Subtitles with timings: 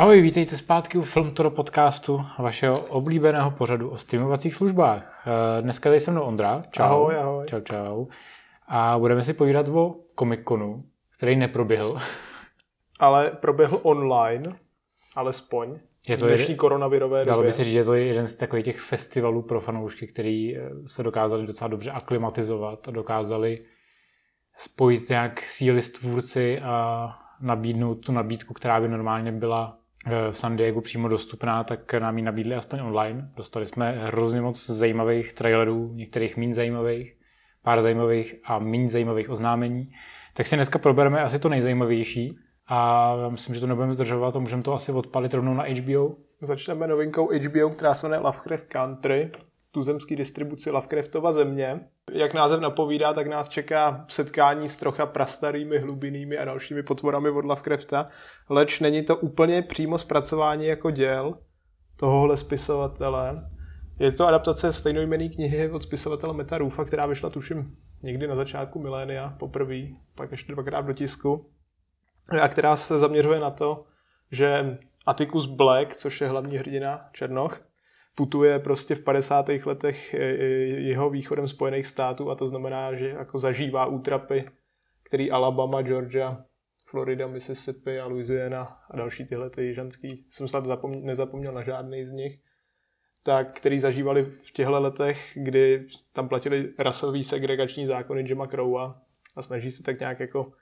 [0.00, 5.26] Ahoj, vítejte zpátky u Filmtoro podcastu, vašeho oblíbeného pořadu o streamovacích službách.
[5.26, 6.62] Eh, dneska tady se mnou Ondra.
[6.70, 6.82] Čau.
[6.82, 7.46] Ahoj, ahoj.
[7.46, 8.06] Čau, čau.
[8.68, 10.84] A budeme si povídat o Comic Conu,
[11.16, 11.98] který neproběhl.
[13.00, 14.56] Ale proběhl online,
[15.16, 15.78] alespoň.
[16.08, 17.30] Je to v dnešní koronavirové době.
[17.30, 20.56] Dalo by se říct, že to je jeden z takových těch festivalů pro fanoušky, který
[20.56, 23.64] eh, se dokázali docela dobře aklimatizovat a dokázali
[24.56, 27.08] spojit nějak síly s tvůrci a
[27.40, 29.79] nabídnout tu nabídku, která by normálně byla
[30.30, 33.30] v San Diego přímo dostupná, tak nám ji nabídli aspoň online.
[33.36, 37.16] Dostali jsme hrozně moc zajímavých trailerů, některých méně zajímavých,
[37.62, 39.90] pár zajímavých a méně zajímavých oznámení.
[40.34, 44.38] Tak si dneska probereme asi to nejzajímavější a já myslím, že to nebudeme zdržovat a
[44.38, 46.16] můžeme to asi odpalit rovnou na HBO.
[46.42, 49.30] Začneme novinkou HBO, která se jmenuje Lovecraft Country,
[49.70, 51.80] tuzemský distribuci Lovecraftova země.
[52.12, 57.44] Jak název napovídá, tak nás čeká setkání s trocha prastarými, hlubinými a dalšími potvorami od
[57.44, 58.08] Lovecrafta,
[58.48, 61.38] leč není to úplně přímo zpracování jako děl
[61.96, 63.50] tohohle spisovatele.
[63.98, 68.78] Je to adaptace stejnojmené knihy od spisovatele Meta Rufa, která vyšla tuším někdy na začátku
[68.78, 69.80] milénia poprvé,
[70.14, 71.50] pak ještě dvakrát do tisku,
[72.42, 73.84] a která se zaměřuje na to,
[74.32, 77.69] že Atticus Black, což je hlavní hrdina Černoch,
[78.14, 79.46] putuje prostě v 50.
[79.64, 80.14] letech
[80.78, 84.50] jeho východem Spojených států a to znamená, že jako zažívá útrapy,
[85.02, 86.44] který Alabama, Georgia,
[86.86, 92.04] Florida, Mississippi a Louisiana a další tyhle ty jižanský, jsem snad zapomněl, nezapomněl na žádný
[92.04, 92.40] z nich,
[93.22, 99.02] tak který zažívali v těchto letech, kdy tam platili rasový segregační zákony Jima Crowa
[99.36, 100.52] a snaží se tak nějak jako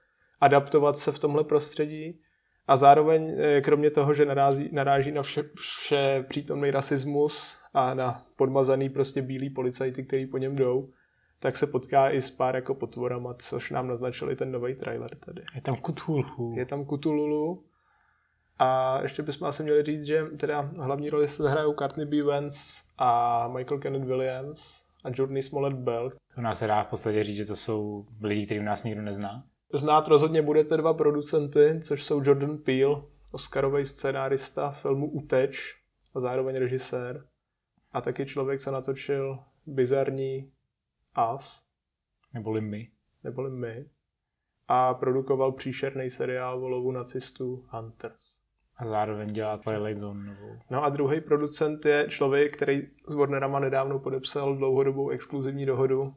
[0.40, 2.20] adaptovat se v tomhle prostředí
[2.68, 8.26] a zároveň, eh, kromě toho, že narazí, naráží na vše, vše přítomný rasismus a na
[8.36, 10.88] podmazaný prostě bílý policajty, který po něm jdou,
[11.40, 15.42] tak se potká i s pár jako potvorama, což nám naznačili ten nový trailer tady.
[15.54, 16.54] Je tam Cthulhu.
[16.56, 17.64] Je tam Cthulhu.
[18.58, 22.22] A ještě bychom asi měli říct, že teda hlavní roli se hrajou Courtney B.
[22.22, 26.12] Vance a Michael Kenneth Williams a Jordan Smollett Bell.
[26.38, 29.44] U nás se dá v podstatě říct, že to jsou lidi, kterým nás nikdo nezná.
[29.72, 35.76] Znát rozhodně budete dva producenty, což jsou Jordan Peele, Oscarový scénárista filmu Uteč
[36.14, 37.26] a zároveň režisér.
[37.92, 40.52] A taky člověk, co natočil bizarní
[41.14, 41.64] As.
[42.34, 42.90] Neboli my.
[43.24, 43.86] Neboli my.
[44.68, 48.38] A produkoval příšerný seriál o lovu nacistů Hunters.
[48.76, 50.58] A zároveň dělá Twilight Zone novou.
[50.70, 56.14] No a druhý producent je člověk, který s Warnerama nedávno podepsal dlouhodobou exkluzivní dohodu.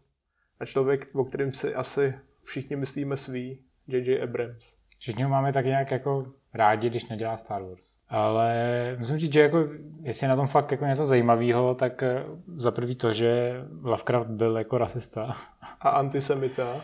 [0.59, 2.13] A člověk, o kterém si asi
[2.44, 4.24] všichni myslíme svý, J.J.
[4.24, 4.75] Abrams.
[5.00, 7.96] Všichni ho máme tak nějak jako rádi, když nedělá Star Wars.
[8.09, 8.56] Ale
[9.00, 9.68] musím říct, že jako,
[10.02, 12.24] jestli je na tom fakt jako něco zajímavého, tak eh,
[12.56, 15.35] za prvý to, že Lovecraft byl jako rasista.
[15.80, 16.81] A antisemita.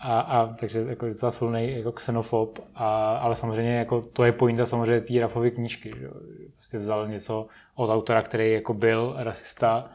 [0.00, 4.66] A, a takže jako docela silný jako xenofob, a, ale samozřejmě jako to je pointa
[4.66, 6.08] samozřejmě té Rafovy knížky, že
[6.52, 9.90] prostě vzal něco od autora, který jako byl rasista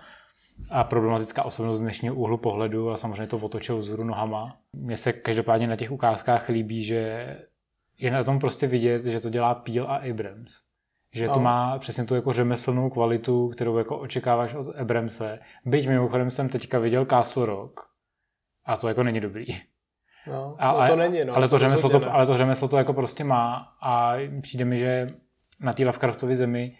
[0.70, 4.58] a problematická osobnost z dnešního úhlu pohledu a samozřejmě to otočil vzhůru nohama.
[4.74, 7.36] Mně se každopádně na těch ukázkách líbí, že
[7.98, 10.52] je na tom prostě vidět, že to dělá Peel a Abrams.
[11.14, 11.42] Že to no.
[11.42, 15.40] má přesně tu jako řemeslnou kvalitu, kterou jako očekáváš od Abramse.
[15.66, 17.80] Byť mimochodem jsem teďka viděl Castle Rock
[18.66, 19.46] a to jako není dobrý.
[20.28, 21.36] No, a, no to není, no.
[21.36, 25.14] Ale to, řemeslo to, ale to řemeslo to jako prostě má a přijde mi, že
[25.60, 26.78] na té Lovecraftově zemi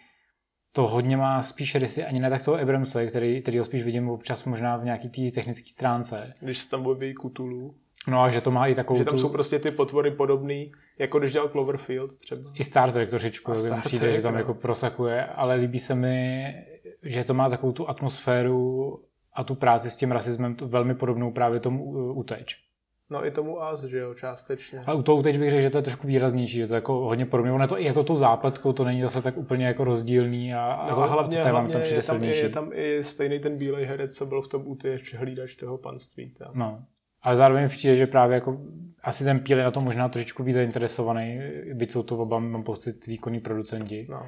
[0.72, 4.08] to hodně má spíš rysy ani ne tak toho Abramse, který, který ho spíš vidím
[4.08, 6.34] občas možná v nějaký té technické stránce.
[6.40, 7.74] Když se tam objeví Cthulhu.
[8.08, 9.20] No a že to má i takovou Že tam tu...
[9.20, 12.52] jsou prostě ty potvory podobný, jako když dělal Cloverfield třeba.
[12.54, 14.38] I Star Trek trošičku, Star přijde, Trek, že tam no.
[14.38, 16.54] jako prosakuje, ale líbí se mi,
[17.02, 18.98] že to má takovou tu atmosféru
[19.34, 22.67] a tu práci s tím rasismem velmi podobnou právě tomu uteč.
[23.10, 24.80] No i tomu As, že jo, částečně.
[24.86, 26.92] A u toho teď bych řekl, že to je trošku výraznější, že to je jako
[26.92, 27.52] hodně podobně.
[27.52, 30.90] Ono to i jako tou zápletkou, to není zase tak úplně jako rozdílný a, a,
[30.90, 33.58] no a hlavně, a to hlavně tam je, tam i, je tam i stejný ten
[33.58, 36.30] bílej herec, co byl v tom útěč hlídač toho panství.
[36.30, 36.50] Tam.
[36.54, 36.84] No.
[37.22, 38.58] Ale zároveň přijde, že právě jako
[39.02, 41.40] asi ten píl je na to možná trošičku víc zainteresovaný,
[41.74, 44.06] byť jsou to oba, mám pocit, výkonní producenti.
[44.10, 44.26] No.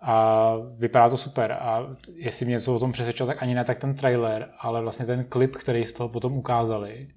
[0.00, 1.52] A vypadá to super.
[1.52, 5.06] A jestli mě něco o tom přesvědčil, tak ani ne tak ten trailer, ale vlastně
[5.06, 7.08] ten klip, který z toho potom ukázali,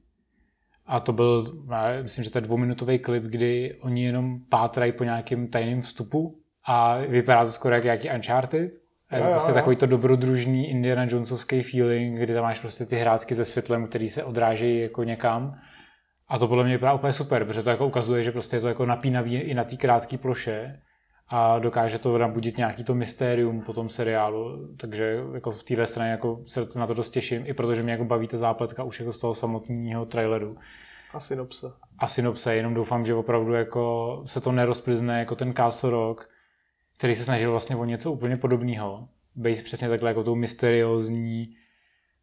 [0.88, 1.45] a to byl,
[2.01, 6.98] myslím, že to je dvouminutový klip, kdy oni jenom pátrají po nějakém tajném vstupu a
[6.98, 8.72] vypadá to skoro jak nějaký Uncharted.
[9.10, 12.95] A je to prostě takový to dobrodružný Indiana Jonesovský feeling, kdy tam máš prostě ty
[12.95, 15.56] hrátky se světlem, který se odrážejí jako někam.
[16.28, 18.68] A to podle mě vypadá úplně super, protože to jako ukazuje, že prostě je to
[18.68, 20.80] jako napínavý i na té krátké ploše
[21.29, 26.12] a dokáže to nabudit nějaký to mystérium po tom seriálu, takže jako v téhle straně
[26.12, 29.12] jako se na to dost těším, i protože mě jako baví ta zápletka už jako
[29.12, 30.57] z toho samotného traileru.
[31.13, 31.68] A synopse.
[32.00, 36.29] A synopse, jenom doufám, že opravdu jako se to nerozplizne jako ten Castle Rock,
[36.97, 39.07] který se snažil vlastně o něco úplně podobného.
[39.35, 41.56] Být přesně takhle jako tou mysteriózní,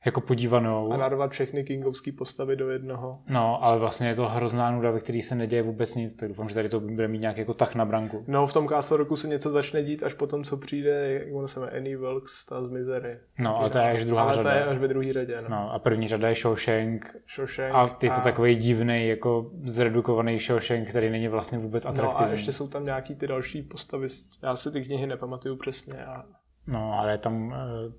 [0.07, 0.93] jako podívanou.
[0.93, 3.19] A narvat všechny kingovské postavy do jednoho.
[3.29, 6.49] No, ale vlastně je to hrozná nuda, ve který se neděje vůbec nic, tak doufám,
[6.49, 8.25] že tady to bude mít nějaký jako tah na branku.
[8.27, 11.49] No, v tom Castle roku se něco začne dít až potom, co přijde, jak ono
[11.49, 13.19] se jmenuje, Annie Wilkes, ta z Misery.
[13.39, 14.51] No, ale to je až druhá ale řada.
[14.51, 15.49] to je až ve druhé řadě, no.
[15.49, 17.17] No, a první řada je Shawshank.
[17.35, 22.25] Shawshank A je to takový divný, jako zredukovaný Shawshank, který není vlastně vůbec atraktivní.
[22.25, 24.07] No a ještě jsou tam nějaký ty další postavy,
[24.43, 26.05] já si ty knihy nepamatuju přesně.
[26.05, 26.25] A...
[26.67, 27.55] No, ale je tam uh,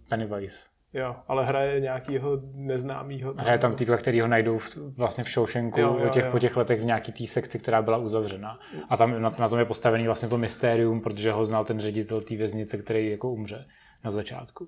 [0.09, 0.74] Pennywise.
[0.95, 3.33] Jo, ale hraje nějakýho neznámýho.
[3.37, 6.31] Hraje tam týpka, který ho najdou v, vlastně v Shawshanku Jo, jo, těch, jo.
[6.31, 8.59] po těch letech v nějaký té sekci, která byla uzavřena.
[8.89, 12.21] A tam na, na tom je postavený vlastně to mystérium, protože ho znal ten ředitel
[12.21, 13.65] té věznice, který jako umře
[14.05, 14.67] na začátku.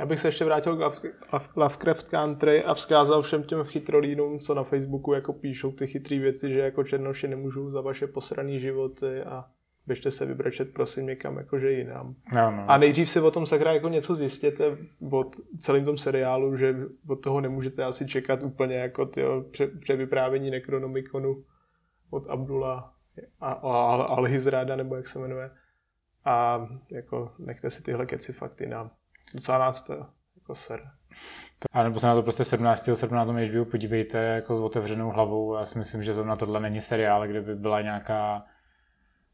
[0.00, 4.38] Já bych se ještě vrátil k Love- Love- Lovecraft Country a vzkázal všem těm chytrolínům,
[4.38, 8.60] co na Facebooku jako píšou ty chytré věci, že jako černoši nemůžou za vaše posraný
[8.60, 9.44] životy a
[9.86, 12.14] běžte se vybrečet prosím někam jakože jinam.
[12.32, 12.70] No, no.
[12.70, 14.78] A nejdřív si o tom sakra jako něco zjistěte
[15.10, 16.76] od celým tom seriálu, že
[17.08, 21.44] od toho nemůžete asi čekat úplně jako tyjo, pře, převyprávění Necronomiconu
[22.10, 22.94] od Abdula
[23.40, 25.50] a, a Alhizráda, nebo jak se jmenuje.
[26.24, 28.90] A jako nechte si tyhle keci fakt jinam.
[29.34, 30.80] Docela nás to jako ser.
[31.72, 32.88] A nebo se na to prostě 17.
[32.94, 35.54] srpna na tom HBO podívejte jako s otevřenou hlavou.
[35.54, 38.44] Já si myslím, že zrovna tohle není seriál, kde by byla nějaká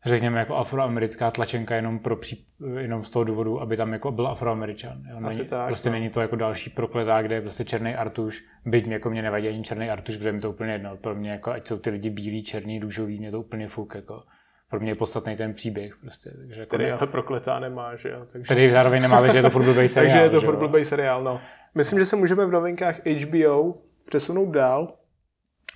[0.05, 2.47] řekněme jako afroamerická tlačenka jenom, pro pří,
[2.79, 5.03] jenom z toho důvodu, aby tam jako byl afroameričan.
[5.11, 5.21] Jo?
[5.21, 5.93] Není, tak, prostě no.
[5.93, 9.49] není to jako další prokletá, kde je prostě černý artuš, byť mě jako mě nevadí
[9.49, 10.97] ani černý artuš, protože mi to úplně jedno.
[10.97, 13.95] Pro mě jako, ať jsou ty lidi bílí, černý, růžový, mě to úplně fuk.
[13.95, 14.23] Jako.
[14.71, 15.97] Pro mě je podstatný ten příběh.
[15.97, 18.27] Prostě, takže jako Který ne, ale prokletá nemá, že jo.
[18.33, 20.13] Takže, který zároveň nemá, že je to furt blbej seriál.
[20.13, 21.41] takže je to furt blbej seriál, no.
[21.75, 23.75] Myslím, že se můžeme v novinkách HBO
[24.07, 24.95] přesunout dál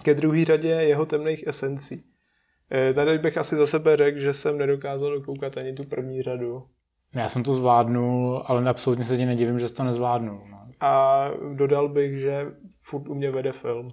[0.03, 2.05] ke druhé řadě jeho temných esencí.
[2.73, 6.67] Eh, Tady bych asi za sebe řekl, že jsem nedokázal dokoukat ani tu první řadu.
[7.15, 10.41] Já jsem to zvládnul, ale absolutně se ti nedivím, že jsi to nezvládnul.
[10.51, 10.59] No.
[10.81, 12.47] A dodal bych, že
[12.81, 13.93] furt u mě vede film.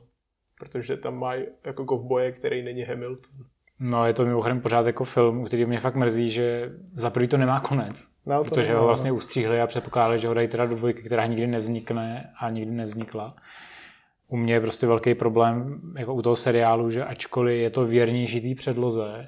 [0.60, 3.36] Protože tam mají jako kovboje, který není Hamilton.
[3.80, 7.38] No, je to mimochodem pořád jako film, který mě fakt mrzí, že za prvý to
[7.38, 8.08] nemá konec.
[8.26, 8.88] No, to protože nemá, ho no.
[8.88, 12.72] vlastně ustříhli a předpokládali, že ho dají teda do dvojky, která nikdy nevznikne a nikdy
[12.72, 13.36] nevznikla.
[14.32, 18.42] U mě je prostě velký problém jako u toho seriálu, že ačkoliv je to věrnější
[18.42, 19.28] té předloze,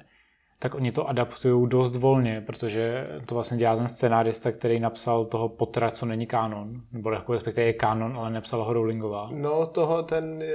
[0.58, 5.48] tak oni to adaptují dost volně, protože to vlastně dělá ten scenárista, který napsal toho
[5.48, 9.28] Pottera, co není kanon, nebo jako respektive je kanon, ale nepsala ho Rowlingová.
[9.32, 10.48] No toho ten, eh,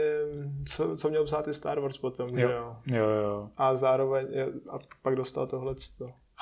[0.66, 2.50] co, co měl psát i Star Wars potom, že Jo.
[2.50, 2.76] jo.
[2.86, 3.50] Jo, jo.
[3.58, 5.76] A zároveň, eh, a pak dostal tohle.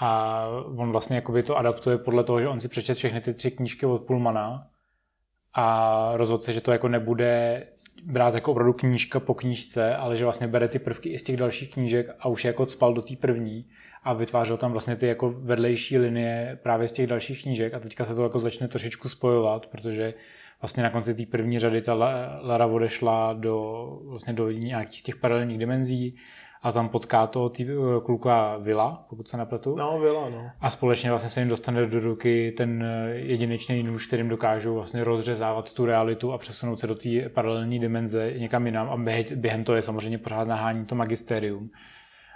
[0.02, 0.44] A
[0.78, 3.86] on vlastně jakoby to adaptuje podle toho, že on si přečet všechny ty tři knížky
[3.86, 4.68] od Pullmana
[5.54, 7.64] a rozhodl se, že to jako nebude
[8.08, 11.38] brát jako opravdu knížka po knížce, ale že vlastně bere ty prvky i z těch
[11.38, 13.66] dalších knížek a už je jako cpal do té první
[14.04, 17.74] a vytvářel tam vlastně ty jako vedlejší linie právě z těch dalších knížek.
[17.74, 20.14] A teďka se to jako začne trošičku spojovat, protože
[20.62, 25.04] vlastně na konci té první řady ta La- Lara odešla do, vlastně do nějakých z
[25.04, 26.16] těch paralelních dimenzí
[26.68, 27.68] a tam potká to tý,
[28.04, 29.76] kluka Vila, pokud se nepletu.
[29.76, 30.52] No, Vila, no.
[30.62, 35.74] A společně vlastně se jim dostane do ruky ten jedinečný nůž, kterým dokážou vlastně rozřezávat
[35.74, 39.76] tu realitu a přesunout se do té paralelní dimenze někam jinam a běhe- během toho
[39.76, 41.70] je samozřejmě pořád nahání to magisterium.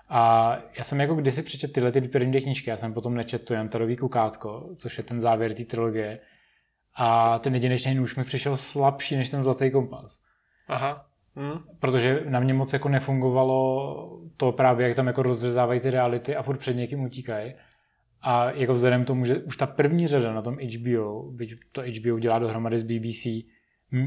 [0.09, 3.45] A já jsem jako kdysi přečet tyhle ty první dvě knížky, já jsem potom nečetl
[3.45, 6.19] to Jantarový kukátko, což je ten závěr té trilogie.
[6.95, 10.19] A ten jedinečný nůž mi přišel slabší než ten zlatý kompas
[10.67, 11.05] Aha.
[11.35, 11.59] Hm?
[11.79, 16.43] protože na mě moc jako nefungovalo to právě, jak tam jako rozřezávají ty reality a
[16.43, 17.53] furt před někým utíkají.
[18.21, 22.19] A jako vzhledem tomu, že už ta první řada na tom HBO, byť to HBO
[22.19, 23.27] dělá dohromady s BBC,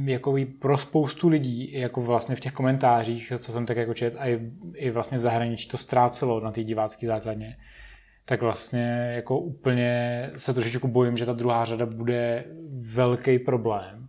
[0.04, 4.28] jako pro spoustu lidí, jako vlastně v těch komentářích, co jsem tak jako čet, a
[4.28, 4.40] i,
[4.74, 7.56] i vlastně v zahraničí to ztrácelo na té divácké základně,
[8.24, 12.44] tak vlastně jako úplně se trošičku bojím, že ta druhá řada bude
[12.80, 14.08] velký problém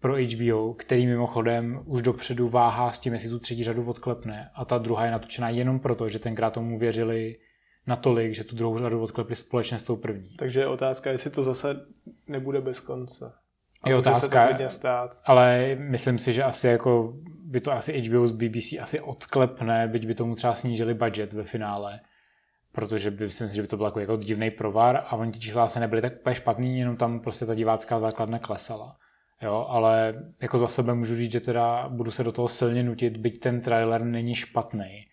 [0.00, 4.64] pro HBO, který mimochodem už dopředu váhá s tím, jestli tu třetí řadu odklepne a
[4.64, 7.36] ta druhá je natočená jenom proto, že tenkrát tomu věřili
[7.86, 10.36] natolik, že tu druhou řadu odklepli společně s tou první.
[10.38, 11.76] Takže je otázka, jestli to zase
[12.28, 13.32] nebude bez konce.
[13.82, 15.16] A Je otázka- stát.
[15.24, 17.14] Ale myslím si, že asi jako
[17.44, 21.42] by to asi HBO z BBC asi odklepne, byť by tomu třeba snížili budget ve
[21.42, 22.00] finále,
[22.72, 25.38] protože by myslím si, že by to byl jako, jako divný provar a oni ty
[25.40, 28.96] čísla se nebyly tak úplně špatný, jenom tam prostě ta divácká základna klesala.
[29.42, 33.16] Jo, ale jako za sebe můžu říct, že teda budu se do toho silně nutit,
[33.16, 35.06] byť ten trailer není špatný,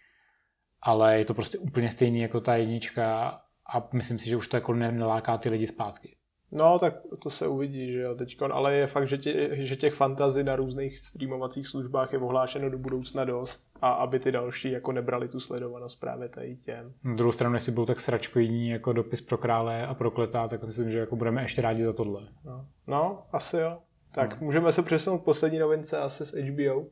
[0.81, 3.39] ale je to prostě úplně stejný jako ta jednička
[3.73, 6.15] a myslím si, že už to jako ne- neláká ty lidi zpátky.
[6.51, 6.93] No, tak
[7.23, 10.55] to se uvidí, že jo, teďkon, ale je fakt, že, tě, že těch fantazí na
[10.55, 15.39] různých streamovacích službách je ohlášeno do budoucna dost a aby ty další jako nebrali tu
[15.39, 16.93] sledovanost právě tady těm.
[17.03, 20.63] Na druhou stranu, jestli budou tak sračkojní jako dopis pro krále a pro kletá, tak
[20.63, 22.27] myslím, že jako budeme ještě rádi za tohle.
[22.45, 23.77] No, no asi jo.
[24.11, 24.45] Tak no.
[24.45, 26.85] můžeme se přesunout k poslední novince asi z HBO,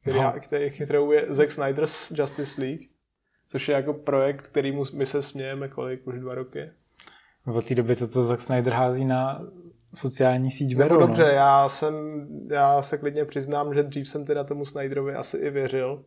[0.00, 0.34] který, no.
[0.40, 2.80] který, kterou je Zack Snyder's Justice League,
[3.48, 6.70] což je jako projekt, kterýmu my se smějeme kolik, už dva roky.
[7.46, 9.42] Od té doby, co to Zack Snyder hází na
[9.94, 11.06] sociální síť Vero, no.
[11.06, 11.94] dobře, já, jsem,
[12.50, 16.04] já se klidně přiznám, že dřív jsem teda tomu Snyderovi asi i věřil,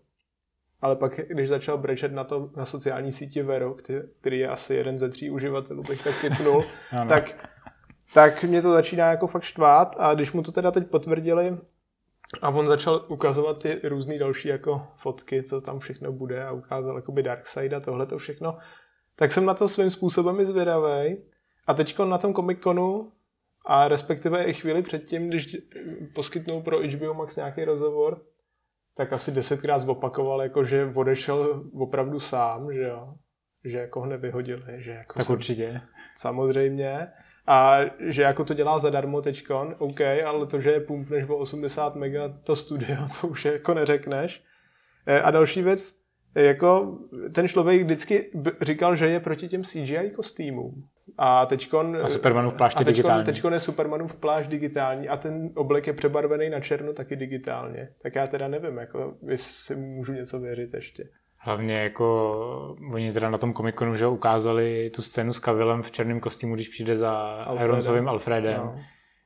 [0.81, 4.75] ale pak, když začal brečet na, to, na sociální síti Vero, který, který je asi
[4.75, 6.63] jeden ze tří uživatelů, bych tak typnul,
[7.07, 7.50] tak,
[8.13, 11.57] tak mě to začíná jako fakt štvát a když mu to teda teď potvrdili
[12.41, 16.95] a on začal ukazovat ty různé další jako fotky, co tam všechno bude a ukázal
[16.95, 18.57] jakoby Darkseid a tohle to všechno,
[19.15, 21.17] tak jsem na to svým způsobem i zvědavý.
[21.67, 23.11] A teď na tom Comic Conu
[23.65, 25.57] a respektive i chvíli předtím, když
[26.15, 28.21] poskytnul pro HBO Max nějaký rozhovor,
[28.95, 33.13] tak asi desetkrát zopakoval, jako že odešel opravdu sám, že jo.
[33.63, 34.63] Že jako ho nevyhodili.
[34.77, 35.81] Že jako tak jsem, určitě.
[36.15, 37.11] Samozřejmě.
[37.50, 41.96] A že jako to dělá zadarmo teďkon, OK, ale to, že je pumpneš o 80
[41.96, 44.44] mega to studio, to už jako neřekneš.
[45.06, 45.96] E, a další věc,
[46.36, 46.98] jako
[47.34, 50.84] ten člověk vždycky říkal, že je proti těm CGI kostýmům.
[51.18, 51.98] A teďkon...
[52.03, 53.25] A Supermanův plášť je digitální.
[53.25, 57.89] Teďkon je Supermanův plášť digitální a ten oblek je přebarvený na černo taky digitálně.
[58.03, 61.03] Tak já teda nevím, jako, jestli můžu něco věřit ještě.
[61.41, 66.19] Hlavně jako oni teda na tom komikonu, že ukázali tu scénu s Kavillem v černém
[66.19, 67.12] kostýmu, když přijde za
[67.46, 68.08] Alfredem.
[68.08, 68.75] Alfredem, no.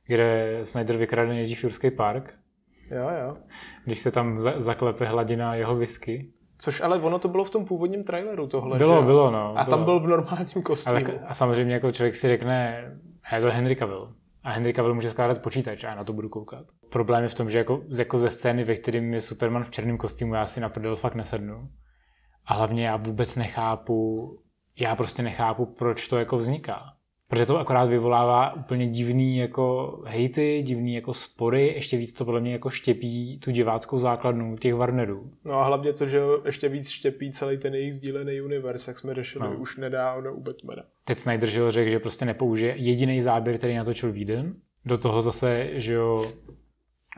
[0.06, 2.34] kde Snyder vykrade nejdřív Jurský park.
[2.90, 3.36] Jo, jo.
[3.84, 6.30] Když se tam zaklepe hladina jeho whisky.
[6.58, 9.06] Což ale ono to bylo v tom původním traileru tohle, Bylo, že?
[9.06, 9.58] bylo, no.
[9.58, 9.76] A bylo.
[9.76, 10.96] tam byl v normálním kostýmu.
[10.96, 12.84] Ale, a samozřejmě jako člověk si řekne,
[13.34, 14.14] je to Henry Cavill.
[14.42, 16.66] A Henry Cavill může skládat počítač a já na to budu koukat.
[16.90, 19.98] Problém je v tom, že jako, jako ze scény, ve kterým je Superman v černém
[19.98, 21.68] kostýmu, já si na prdel fakt nesednu.
[22.46, 24.38] A hlavně já vůbec nechápu,
[24.78, 26.94] já prostě nechápu, proč to jako vzniká.
[27.28, 32.40] Protože to akorát vyvolává úplně divný jako hejty, divný jako spory, ještě víc to podle
[32.40, 35.30] mě jako štěpí tu diváckou základnu těch Warnerů.
[35.44, 39.14] No a hlavně to, že ještě víc štěpí celý ten jejich sdílený univerz, jak jsme
[39.14, 39.56] řešili no.
[39.56, 40.82] už nedávno u Batmana.
[41.04, 44.54] Teď Snyder že řekl, že prostě nepoužije jediný záběr, který natočil Whedon.
[44.84, 46.32] Do toho zase, že jo,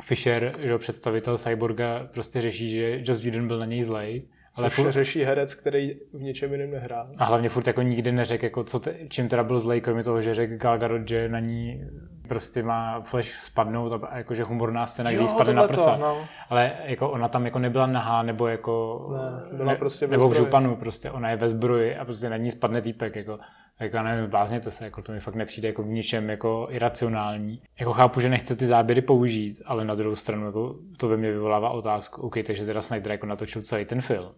[0.03, 4.71] Fisher, že jo, představitel Cyborga, prostě řeší, že Joss Whedon byl na něj zlej ale
[4.71, 4.91] furt...
[4.91, 7.09] řeší herec, který v něčem jiném nehrál.
[7.17, 10.21] A hlavně furt jako nikdy neřekl, jako co te, čím teda byl zlej, kromě toho,
[10.21, 11.85] že řekl Gal Gadot, že na ní
[12.29, 15.97] prostě má Flash spadnout a jakože humorná scéna, kdy spadne na prsa.
[15.97, 16.19] To, no.
[16.49, 19.07] Ale jako ona tam jako nebyla nahá, nebo jako...
[19.13, 22.37] Ne, byla ne, prostě Nebo v županu prostě, ona je ve zbroji a prostě na
[22.37, 23.39] ní spadne týpek, jako
[23.81, 27.63] jako nevím, blázněte se, jako to mi fakt nepřijde jako v ničem jako iracionální.
[27.81, 31.33] Jako chápu, že nechce ty záběry použít, ale na druhou stranu jako to ve mně
[31.33, 34.33] vyvolává otázku, OK, takže teda Snyder jako natočil celý ten film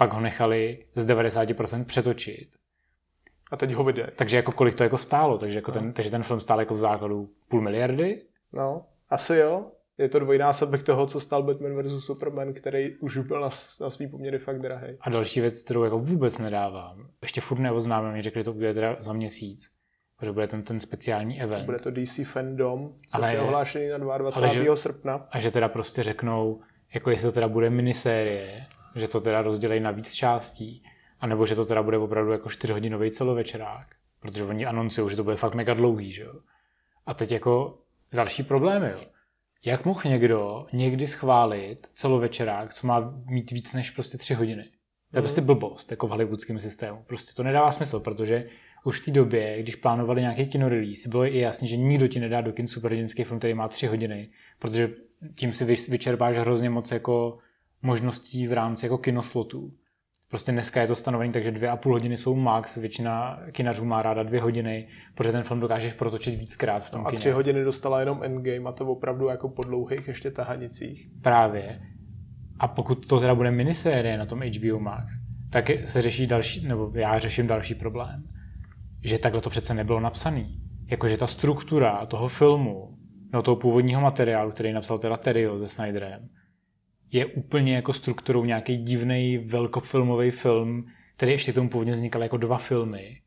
[0.00, 2.48] pak ho nechali z 90% přetočit.
[3.50, 4.10] A teď ho vyjde.
[4.16, 5.74] Takže jako kolik to jako stálo, takže, jako no.
[5.80, 8.22] ten, takže ten film stál jako v základu půl miliardy?
[8.52, 9.66] No, asi jo.
[9.98, 12.04] Je to dvojnásobek toho, co stál Batman vs.
[12.04, 13.48] Superman, který už byl na,
[13.80, 14.96] na svý poměry fakt drahý.
[15.00, 18.96] A další věc, kterou jako vůbec nedávám, ještě furt neoznámím, oni řekli, to bude teda
[18.98, 19.70] za měsíc,
[20.22, 21.66] že bude ten, ten speciální event.
[21.66, 24.32] Bude to DC Fandom, což ale je ohlášený na 22.
[24.34, 25.26] Ale že, srpna.
[25.30, 26.60] A že teda prostě řeknou,
[26.94, 30.84] jako jestli to teda bude minisérie, že to teda rozdělej na víc částí,
[31.20, 33.86] anebo že to teda bude opravdu jako čtyřhodinový celovečerák,
[34.20, 36.34] protože oni anoncují, že to bude fakt mega dlouhý, že jo.
[37.06, 37.78] A teď jako
[38.12, 39.00] další problémy, jo.
[39.64, 44.62] Jak mohl někdo někdy schválit celovečerák, co má mít víc než prostě tři hodiny?
[45.10, 45.22] To je mm.
[45.22, 47.04] prostě blbost, jako v hollywoodském systému.
[47.06, 48.48] Prostě to nedává smysl, protože
[48.84, 52.20] už v té době, když plánovali nějaký kino release, bylo i jasné, že nikdo ti
[52.20, 54.28] nedá do kin superhrdinský film, který má tři hodiny,
[54.58, 54.90] protože
[55.34, 57.38] tím si vyčerpáš hrozně moc jako
[57.82, 59.72] možností v rámci jako kinoslotu.
[60.28, 64.02] Prostě dneska je to stanovené takže dvě a půl hodiny jsou max, většina kinařů má
[64.02, 67.18] ráda dvě hodiny, protože ten film dokážeš protočit víckrát v tom no a kině.
[67.18, 71.08] tři hodiny dostala jenom Endgame a to opravdu jako po dlouhých ještě tahanicích.
[71.22, 71.80] Právě.
[72.58, 75.14] A pokud to teda bude minisérie na tom HBO Max,
[75.50, 78.24] tak se řeší další, nebo já řeším další problém,
[79.04, 80.46] že takhle to přece nebylo napsané.
[80.90, 82.98] Jakože ta struktura toho filmu,
[83.32, 86.28] no toho původního materiálu, který napsal teda Terrio se Snyderem,
[87.12, 90.86] je úplně jako strukturou nějaký divný velkofilmový film,
[91.16, 93.20] který ještě tomu původně vznikal jako dva filmy.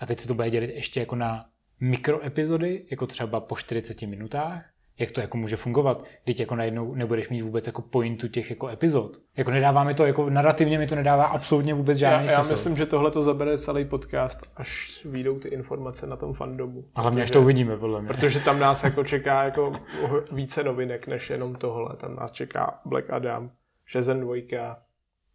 [0.00, 1.46] A teď se to bude dělit ještě jako na
[1.80, 4.64] mikroepizody, jako třeba po 40 minutách,
[4.98, 6.04] jak to jako může fungovat.
[6.24, 9.16] Teď jako najednou nebudeš mít vůbec jako pointu těch jako epizod.
[9.36, 12.52] Jako nedává mi to, jako narrativně mi to nedává absolutně vůbec žádný já, já smysl.
[12.52, 16.84] myslím, že tohle to zabere celý podcast, až vyjdou ty informace na tom fandomu.
[16.94, 18.08] A hlavně až to uvidíme, podle mě.
[18.08, 19.72] Protože tam nás jako čeká jako
[20.32, 21.96] více novinek, než jenom tohle.
[21.96, 23.50] Tam nás čeká Black Adam,
[23.92, 24.36] Shazam 2,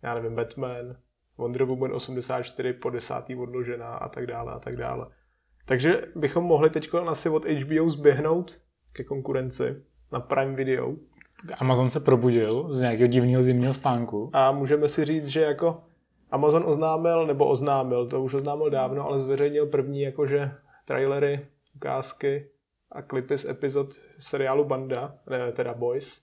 [0.03, 0.95] já nevím, Batman,
[1.37, 5.07] Wonder Woman 84 po desátý odložená a tak dále a tak dále.
[5.65, 8.61] Takže bychom mohli teď asi od HBO zběhnout
[8.93, 10.95] ke konkurenci na Prime Video.
[11.57, 14.29] Amazon se probudil z nějakého divného zimního spánku.
[14.33, 15.83] A můžeme si říct, že jako
[16.31, 20.51] Amazon oznámil, nebo oznámil, to už oznámil dávno, ale zveřejnil první jakože
[20.85, 22.49] trailery, ukázky
[22.91, 26.21] a klipy z epizod seriálu Banda, ne, teda Boys,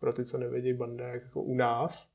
[0.00, 2.10] pro ty, co nevědí, Banda jako u nás,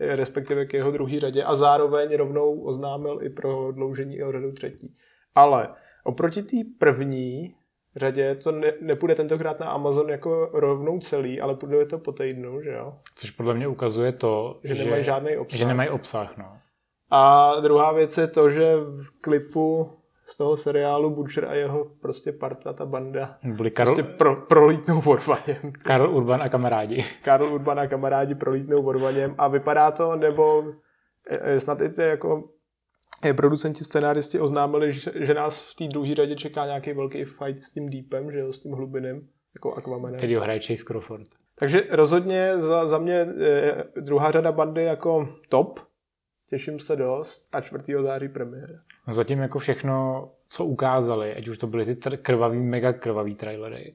[0.00, 4.96] respektive k jeho druhý řadě a zároveň rovnou oznámil i pro dloužení o řadu třetí.
[5.34, 5.68] Ale
[6.04, 7.54] oproti té první
[7.96, 12.62] řadě, co ne, nepůjde tentokrát na Amazon jako rovnou celý, ale půjde to po týdnu,
[12.62, 12.94] že jo?
[13.14, 15.58] Což podle mě ukazuje to, že, že nemají žádný obsah.
[15.58, 16.56] Že nemají obsah, no.
[17.10, 19.92] A druhá věc je to, že v klipu
[20.24, 23.94] z toho seriálu Butcher a jeho prostě parta, ta banda, Byli Karol...
[23.94, 25.72] prostě pro, prolítnou vorvaněm.
[25.82, 27.04] Karl Urban a kamarádi.
[27.22, 30.64] Karl Urban a kamarádi prolítnou vorvaněm a vypadá to, nebo
[31.58, 32.44] snad i ty jako
[33.36, 37.72] producenti, scenáristi oznámili, že, že nás v té druhé řadě čeká nějaký velký fight s
[37.72, 40.16] tím Deepem, že jo, s tím hlubinem, jako Aquamanem.
[40.16, 41.28] Který ho hraje Chase Crawford.
[41.58, 45.80] Takže rozhodně za, za mě eh, druhá řada bandy jako top.
[46.50, 47.82] Těším se dost a 4.
[48.02, 48.74] září premiéra.
[49.08, 53.34] No zatím jako všechno, co ukázali, ať už to byly ty tr- krvavý, mega krvavý
[53.34, 53.94] trailery,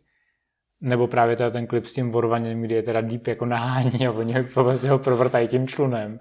[0.81, 4.11] nebo právě teda ten klip s tím vorvaním, kdy je teda Deep jako nahání a
[4.11, 6.19] oni vlastně ho provrtají tím člunem,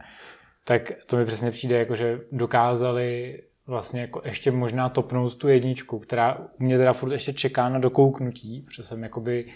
[0.65, 5.99] tak to mi přesně přijde, jako že dokázali vlastně jako ještě možná topnout tu jedničku,
[5.99, 9.47] která mě teda furt ještě čeká na dokouknutí, protože jsem jakoby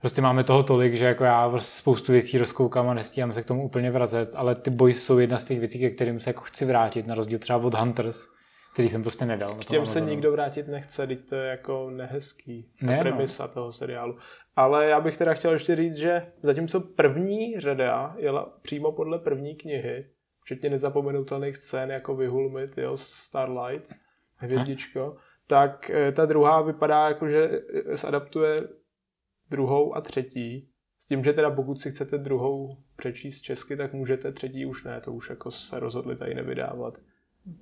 [0.00, 3.64] prostě máme toho tolik, že jako já spoustu věcí rozkoukám a nestíhám se k tomu
[3.64, 6.64] úplně vracet, ale ty boys jsou jedna z těch věcí, ke kterým se jako chci
[6.64, 8.28] vrátit, na rozdíl třeba od Hunters,
[8.72, 9.54] který jsem prostě nedal.
[9.54, 13.02] K těm se nikdo vrátit nechce, teď to je jako nehezký, ta ne, no.
[13.02, 13.52] premisa no.
[13.52, 14.18] toho seriálu.
[14.56, 19.54] Ale já bych teda chtěl ještě říct, že zatímco první řada jela přímo podle první
[19.56, 20.06] knihy,
[20.46, 23.92] včetně nezapomenutelných scén jako Vyhulmit, jo, Starlight,
[24.36, 25.20] hvězdičko, hm.
[25.46, 27.50] tak eh, ta druhá vypadá jako, že
[27.92, 28.68] zadaptuje
[29.50, 30.68] druhou a třetí.
[30.98, 35.00] S tím, že teda pokud si chcete druhou přečíst česky, tak můžete, třetí už ne,
[35.00, 36.94] to už jako se rozhodli tady nevydávat.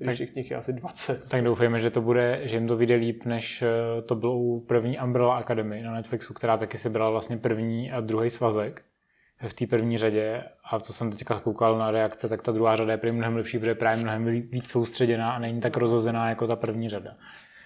[0.04, 1.28] Tak, těch knih je asi 20.
[1.28, 4.60] Tak doufejme, že to bude, že jim to vyjde líp, než eh, to bylo u
[4.60, 8.82] první Umbrella Academy na Netflixu, která taky si brala vlastně první a druhý svazek
[9.48, 12.92] v té první řadě a co jsem teďka koukal na reakce, tak ta druhá řada
[12.92, 16.46] je prý mnohem lepší, protože je právě mnohem víc soustředěná a není tak rozhozená jako
[16.46, 17.16] ta první řada.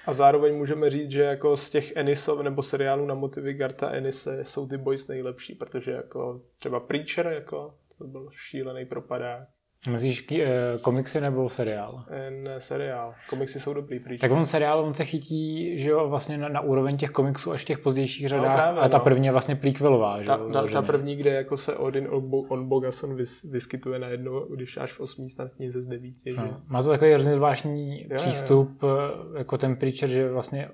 [0.06, 4.44] A zároveň můžeme říct, že jako z těch Enisov nebo seriálů na motivy Garta Enise
[4.44, 9.48] jsou ty boys nejlepší, protože jako třeba Preacher, jako to byl šílený propadák.
[9.90, 12.04] Myslíš eh, komiksy nebo seriál?
[12.30, 13.14] Ne, seriál.
[13.30, 14.18] Komiksy jsou dobrý prý.
[14.18, 17.62] Tak on seriál, on se chytí, že jo, vlastně na, na úroveň těch komiksů až
[17.62, 18.48] v těch pozdějších řadách.
[18.48, 19.04] No, právě, a ta no.
[19.04, 20.50] první je vlastně prequelová, že ta, jo?
[20.52, 22.08] Ta, ta, první, kde jako se Odin
[22.48, 26.30] on Bogason vys, vyskytuje najednou, když až v osmý snad knize z devíti.
[26.30, 26.36] Že?
[26.36, 26.60] No.
[26.68, 28.88] Má to takový hrozně zvláštní je, přístup, je.
[29.34, 30.68] Eh, jako ten Preacher, že vlastně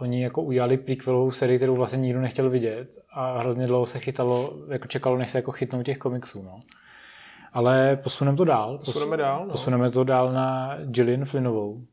[0.00, 4.58] oni jako udělali prequelovou sérii, kterou vlastně nikdo nechtěl vidět a hrozně dlouho se chytalo,
[4.68, 6.60] jako čekalo, než se jako chytnou těch komiksů, no.
[7.52, 8.78] Ale posuneme to dál.
[8.78, 9.46] Posuneme dál.
[9.46, 9.52] No.
[9.52, 11.84] Posuneme to dál na Gillian Flynnovou.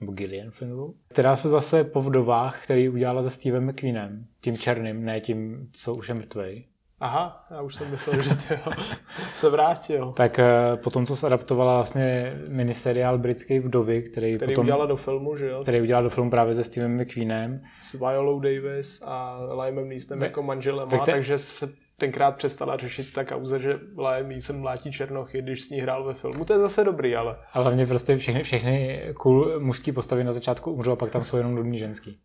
[0.00, 0.94] Nebo Gillian Flynnovou.
[1.08, 4.26] Která se zase po vdovách, který udělala se Stevem McQueenem.
[4.40, 6.66] Tím černým, ne tím, co už je mrtvej.
[7.00, 8.58] Aha, já už jsem myslel, že ty
[9.34, 10.12] se vrátil.
[10.12, 14.96] Tak uh, potom, co se adaptovala vlastně miniseriál britský Vdovy, který, který potom, udělala do
[14.96, 15.62] filmu, že jo?
[15.62, 17.60] Který udělala do filmu právě se Stevem McQueenem.
[17.82, 21.12] S Violou Davis a Limem Neesonem jako manželem, tak te...
[21.12, 21.68] takže se
[22.00, 26.14] tenkrát přestala řešit ta kauza, že Liam Neeson mlátí Černochy, když s ní hrál ve
[26.14, 26.44] filmu.
[26.44, 27.36] To je zase dobrý, ale...
[27.52, 31.36] Ale hlavně prostě všechny, všechny cool mužský postavy na začátku umřou a pak tam jsou
[31.36, 32.20] jenom nudný ženský.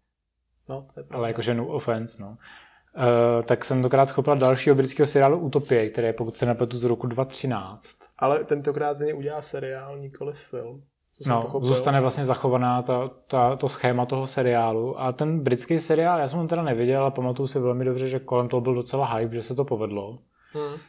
[0.69, 1.17] No, to je pravda.
[1.17, 2.29] Ale jakože no offense, no.
[2.29, 6.83] Uh, tak jsem tokrát chopila dalšího britského seriálu Utopie, který je, pokud se nepletu, z
[6.83, 7.99] roku 2013.
[8.17, 10.83] Ale tentokrát z něj udělá seriál, nikoli film.
[11.27, 15.01] No, zůstane vlastně zachovaná ta, ta, to schéma toho seriálu.
[15.01, 18.19] A ten britský seriál, já jsem ho teda neviděl, ale pamatuju si velmi dobře, že
[18.19, 20.19] kolem toho byl docela hype, že se to povedlo.
[20.51, 20.79] Hmm.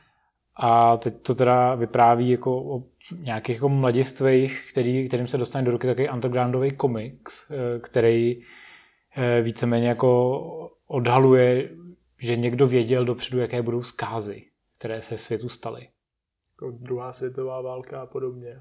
[0.56, 5.70] A teď to teda vypráví jako o nějakých jako mladistvých, který, kterým se dostane do
[5.70, 8.42] ruky takový undergroundový komiks, eh, který
[9.16, 11.70] eh, víceméně jako odhaluje,
[12.18, 14.44] že někdo věděl dopředu, jaké budou zkázy,
[14.78, 15.88] které se světu staly.
[16.62, 18.60] Jako druhá světová válka a podobně.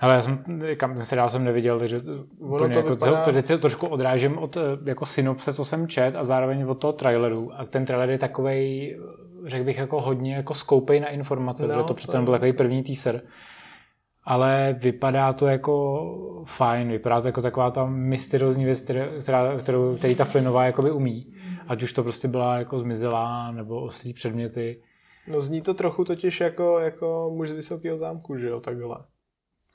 [0.00, 0.44] Ale já jsem,
[0.76, 2.24] kam ten seriál jsem neviděl, takže to,
[2.58, 6.16] to jako, vypadá- to teď se trošku odrážím od eh, jako synopse, co jsem čet
[6.16, 7.50] a zároveň od toho traileru.
[7.54, 8.98] A ten trailer je takovej,
[9.46, 12.52] řekl bych, jako hodně jako skoupej na informace, No, protože to to přece byl takový
[12.52, 13.22] první teaser.
[14.24, 18.80] Ale vypadá to jako fajn, vypadá to jako taková ta mysteriózní věc,
[19.22, 21.26] která, kterou, který ta Flynnová jakoby umí.
[21.68, 24.82] Ať už to prostě byla jako zmizelá nebo oslí předměty.
[25.28, 28.96] No zní to trochu totiž jako, jako muž z Vysokého zámku, že jo, takhle.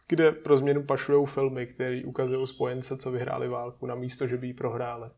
[0.07, 4.47] Kde pro změnu pašujou filmy, které ukazují spojence, co vyhráli válku, na místo, že by
[4.47, 5.09] ji prohráli.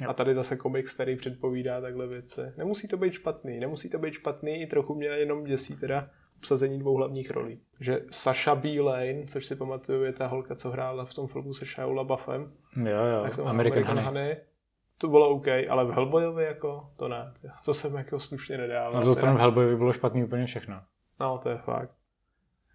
[0.00, 0.10] Jo.
[0.10, 2.40] A tady zase komiks, který předpovídá takhle věci.
[2.56, 6.78] Nemusí to být špatný, nemusí to být špatný, i trochu mě jenom děsí teda obsazení
[6.78, 7.60] dvou hlavních rolí.
[7.80, 8.80] Že Sasha B.
[8.80, 12.52] Lane, což si pamatuju, je ta holka, co hrála v tom filmu se Shia LaBeoufem,
[12.76, 14.04] Jo, jo, jak se jmenuje, American, Honey.
[14.04, 14.36] Honey.
[14.98, 17.32] To bylo OK, ale v Hellboyovi jako to ne.
[17.64, 18.92] To jsem jako slušně nedával.
[18.92, 20.80] Na druhou stranu v Hellboyovi bylo špatný úplně všechno.
[21.20, 21.90] No, to je fakt.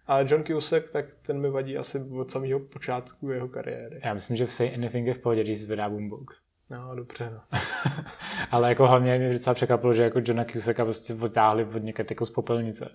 [0.08, 4.00] Ale John Cusack, tak ten mi vadí asi od samého počátku jeho kariéry.
[4.04, 6.40] Já myslím, že v Say Anything je v pohodě, když vydá Boombox.
[6.70, 7.58] No, dobře, no.
[8.50, 12.26] Ale jako hlavně mě docela překvapilo, že jako Johna Cusacka prostě odtáhli od někde jako
[12.26, 12.90] z popelnice.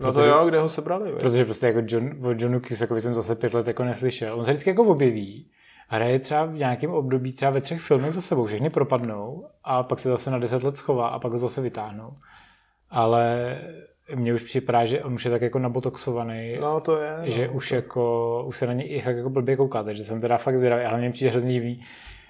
[0.00, 1.20] No to Protože- jo, kde ho sebrali, viď?
[1.20, 4.38] Protože prostě jako John, o Johnu Cusackovi jsem zase pět let jako neslyšel.
[4.38, 5.50] On se vždycky jako objeví,
[5.88, 9.98] hraje třeba v nějakém období, třeba ve třech filmech za sebou, všechny propadnou a pak
[10.00, 12.16] se zase na deset let schová a pak ho zase vytáhnou.
[12.90, 13.58] Ale
[14.14, 17.30] mně už připadá, že on už je tak jako nabotoxovaný, No, to je.
[17.30, 17.74] že no, už to...
[17.74, 20.98] jako, už se na něj fakt jako blbě kouká, takže jsem teda fakt zvědavý, ale
[20.98, 21.84] mě přijde hrozně divný,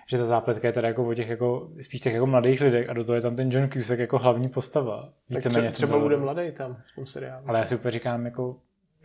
[0.07, 2.93] že ta zápletka je teda jako o těch jako, spíš těch jako mladých lidech a
[2.93, 5.01] do toho je tam ten John Cusack jako hlavní postava.
[5.03, 6.03] Tak Víceméně tře- v tom třeba traileru.
[6.09, 7.45] bude mladý tam v tom seriálu.
[7.49, 8.57] Ale já si úplně říkám, jako,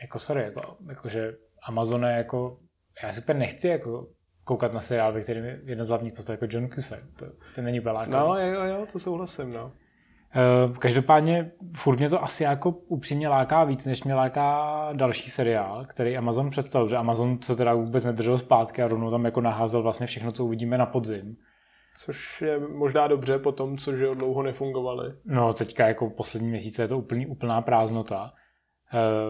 [0.01, 1.35] jako sorry, jako, jako, že
[1.67, 2.57] Amazon je jako,
[3.03, 4.07] já si úplně nechci jako
[4.43, 7.01] koukat na seriál, ve kterém je jedna z hlavních postav jako John Cusack.
[7.19, 8.11] To prostě není beláka.
[8.11, 9.71] No, jo, jo, to souhlasím, no.
[10.35, 15.85] Uh, každopádně furt mě to asi jako upřímně láká víc, než mě láká další seriál,
[15.85, 19.81] který Amazon představil, že Amazon se teda vůbec nedržel zpátky a rovnou tam jako naházel
[19.83, 21.35] vlastně všechno, co uvidíme na podzim.
[21.97, 25.13] Což je možná dobře po tom, co že dlouho nefungovali.
[25.25, 28.31] No teďka jako poslední měsíce je to úplný, úplná prázdnota.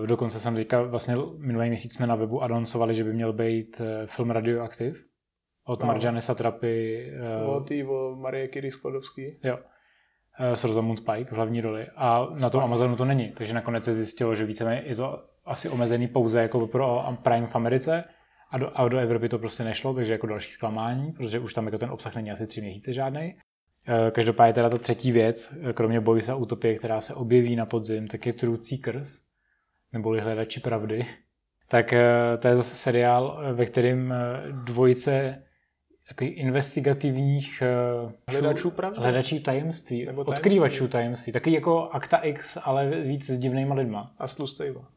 [0.01, 3.79] Uh, dokonce jsem teďka vlastně minulý měsíc jsme na webu anoncovali, že by měl být
[3.79, 5.05] uh, film Radioaktiv
[5.67, 5.85] od No.
[5.85, 7.07] Marjane Satrapy
[7.45, 9.25] O tý, o Marie Curie Sklodovský.
[9.43, 9.57] jo,
[10.39, 13.93] s Rosamund Pike v hlavní roli a na tom Amazonu to není, takže nakonec se
[13.93, 18.03] zjistilo, že víceméně je to asi omezený pouze jako pro Prime v Americe
[18.51, 21.65] a do, a do Evropy to prostě nešlo, takže jako další zklamání, protože už tam
[21.65, 23.35] jako ten obsah není asi tři měsíce žádný.
[24.11, 28.07] Každopádně teda ta třetí věc, eh, kromě Boys a Utopie, která se objeví na podzim,
[28.07, 29.21] tak je Truth Seekers,
[29.93, 31.05] neboli Hledači pravdy.
[31.67, 34.17] Tak eh, to je zase seriál, eh, ve kterém eh,
[34.51, 35.43] dvojice
[36.07, 38.99] takových investigativních eh, Hledačů pravdy?
[38.99, 41.33] hledačů tajemství, Nebo odkrývačů tajemství.
[41.33, 44.35] Taky jako Akta X, ale víc s divnýma lidma A s.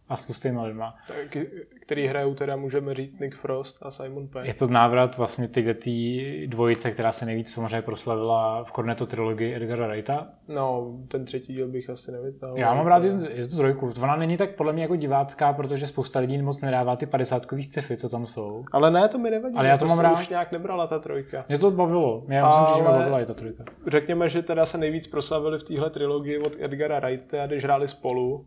[0.08, 0.94] a s tlustýma lidma.
[1.08, 1.36] Tak,
[1.82, 4.46] který hrajou teda, můžeme říct, Nick Frost a Simon Pegg.
[4.46, 9.54] Je to návrat vlastně tyhle tý dvojice, která se nejvíc samozřejmě proslavila v Cornetto trilogii
[9.54, 10.28] Edgara Wrighta.
[10.48, 12.58] No, ten třetí díl bych asi nevytáhl.
[12.58, 13.90] Já mám rád je- to trojku.
[14.02, 17.96] Ona není tak podle mě jako divácká, protože spousta lidí moc nedává ty padesátkový sci-fi,
[17.96, 18.64] co tam jsou.
[18.72, 19.54] Ale ne, to mi nevadí.
[19.56, 20.12] Ale já to prostě mám rád.
[20.20, 21.44] už nějak nebrala ta trojka.
[21.48, 22.24] Mě to bavilo.
[22.26, 23.64] Mě musím říct, že mě Ale- bavila i ta trojka.
[23.86, 28.46] Řekněme, že teda se nejvíc proslavili v téhle trilogii od Edgara Wrighta, když hráli spolu.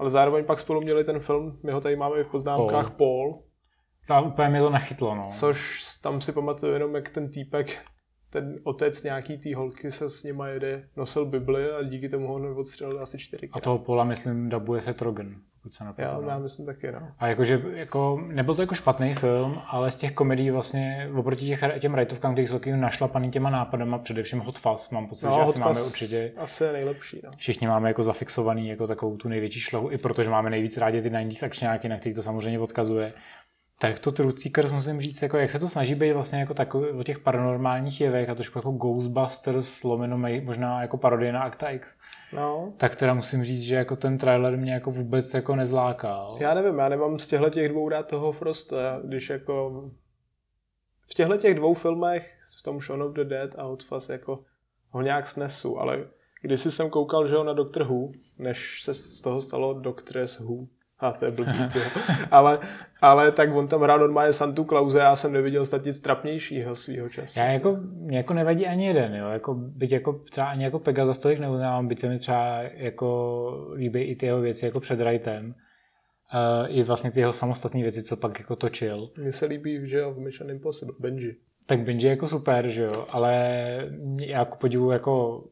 [0.00, 3.32] Ale zároveň pak spolu měli ten film, my ho tady máme i v poznámkách, Paul.
[3.32, 3.42] Paul
[4.08, 5.24] Tam úplně mě to nachytlo, no.
[5.26, 7.78] což tam si pamatuju jenom, jak ten týpek,
[8.30, 12.56] ten otec nějaký té holky se s nima jede, nosil Bibli a díky tomu ho
[12.56, 13.60] odstřelil asi čtyřikrát.
[13.60, 16.28] A toho Pola, myslím, dabuje se Trogan, pokud se Já, nepletu.
[16.28, 16.40] já no.
[16.40, 17.08] myslím taky, no.
[17.18, 21.64] A jakože, jako, nebyl to jako špatný film, ale z těch komedií vlastně, oproti těch,
[21.78, 25.58] těm rajtovkám, který jsou takový našlapaný těma nápadama, především Hot Fuzz, mám pocit, že asi
[25.58, 27.30] máme určitě, Asi je nejlepší, no.
[27.36, 31.10] všichni máme jako zafixovaný jako takovou tu největší šlahu, i protože máme nejvíc rádi ty
[31.10, 33.12] 90s akčňáky, na který to samozřejmě odkazuje.
[33.82, 36.88] Tak to Truth Seekers musím říct, jako jak se to snaží být vlastně jako takový
[36.88, 41.96] o těch paranormálních jevech a trošku jako Ghostbusters, lomeno možná jako parodie na Acta X,
[42.32, 42.72] no.
[42.76, 46.36] tak teda musím říct, že jako ten trailer mě jako vůbec jako nezlákal.
[46.40, 49.84] Já nevím, já nemám z těchto těch dvou rád toho Frosta, když jako
[51.10, 54.44] v těchto těch dvou filmech, v tom Shaun of the Dead a Hot Fuzz, jako
[54.90, 56.04] ho nějak snesu, ale
[56.42, 60.66] když jsem koukal, že ho na Doctor Who, než se z toho stalo Doctors Who,
[61.00, 61.52] a to je blbý,
[62.30, 62.58] ale,
[63.00, 67.08] ale tak on tam hrál normálně Santu Klauze, já jsem neviděl snad nic trapnějšího svýho
[67.08, 67.40] času.
[67.40, 69.28] Já jako, mě jako nevadí ani jeden, jo.
[69.28, 74.00] Jako, byť jako třeba ani jako Pegasus tolik neuznávám, byť se mi třeba jako líbí
[74.00, 75.54] i ty jeho věci jako před Rightem.
[76.34, 79.10] Uh, I vlastně ty jeho samostatné věci, co pak jako točil.
[79.16, 81.36] Mně se líbí, že jo, v Mission Impossible, Benji.
[81.66, 83.34] Tak Benji je jako super, že jo, ale
[84.20, 85.44] já jako podivu jako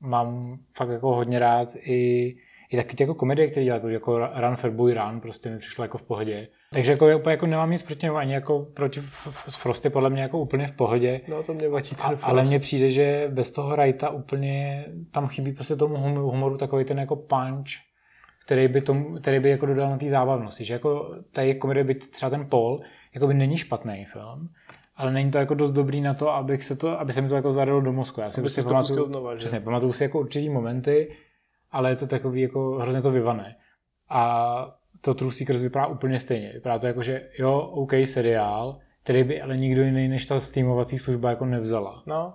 [0.00, 2.36] mám fakt jako hodně rád i
[2.70, 5.84] i taky ty jako komedie, které dělá, jako Run for Boy Run, prostě mi přišlo
[5.84, 6.48] jako v pohodě.
[6.72, 9.00] Takže jako, úplně jako nemám nic proti němu, ani jako proti
[9.50, 11.20] Frosty podle mě jako úplně v pohodě.
[11.28, 12.24] No to mě vadí ten Frost.
[12.24, 15.96] Ale mně přijde, že bez toho Wrighta úplně tam chybí prostě tomu
[16.30, 17.68] humoru takový ten jako punch,
[18.44, 20.64] který by, tomu, který by jako dodal na té zábavnosti.
[20.64, 22.80] Že jako tady komedie by třeba ten Paul,
[23.14, 24.48] jako by není špatný film,
[24.96, 27.34] ale není to jako dost dobrý na to, abych se to, aby se mi to
[27.34, 28.20] jako zadalo do mozku.
[28.20, 29.38] Já si prostě pamatuju, znova, že?
[29.38, 31.08] přesně, pamatuju si jako určitý momenty,
[31.72, 33.56] ale je to takový jako hrozně to vyvané.
[34.08, 36.52] A to True Seekers vypadá úplně stejně.
[36.52, 40.98] Vypadá to jako, že jo, OK seriál, který by ale nikdo jiný než ta streamovací
[40.98, 42.02] služba jako nevzala.
[42.06, 42.34] No.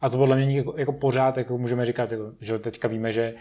[0.00, 3.34] A to podle mě jako, jako pořád, jako můžeme říkat, jako, že teďka víme, že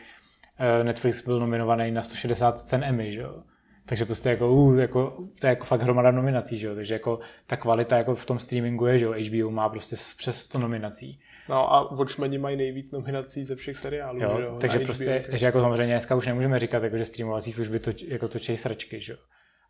[0.60, 3.44] eh, Netflix byl nominovaný na 160 cen Emmy, že jo.
[3.86, 6.76] Takže prostě jako, uh, jako, to je jako fakt hromada nominací, že jo?
[6.76, 9.14] takže jako ta kvalita jako v tom streamingu je, že jo?
[9.28, 11.20] HBO má prostě přes 100 nominací.
[11.50, 14.22] No a Watchmeni mají nejvíc nominací ze všech seriálů.
[14.22, 14.58] Jo, jo?
[14.62, 18.28] Takže prostě, takže jako samozřejmě dneska už nemůžeme říkat, jako, že streamovací služby to, jako
[18.28, 19.20] točí sračky, že jo?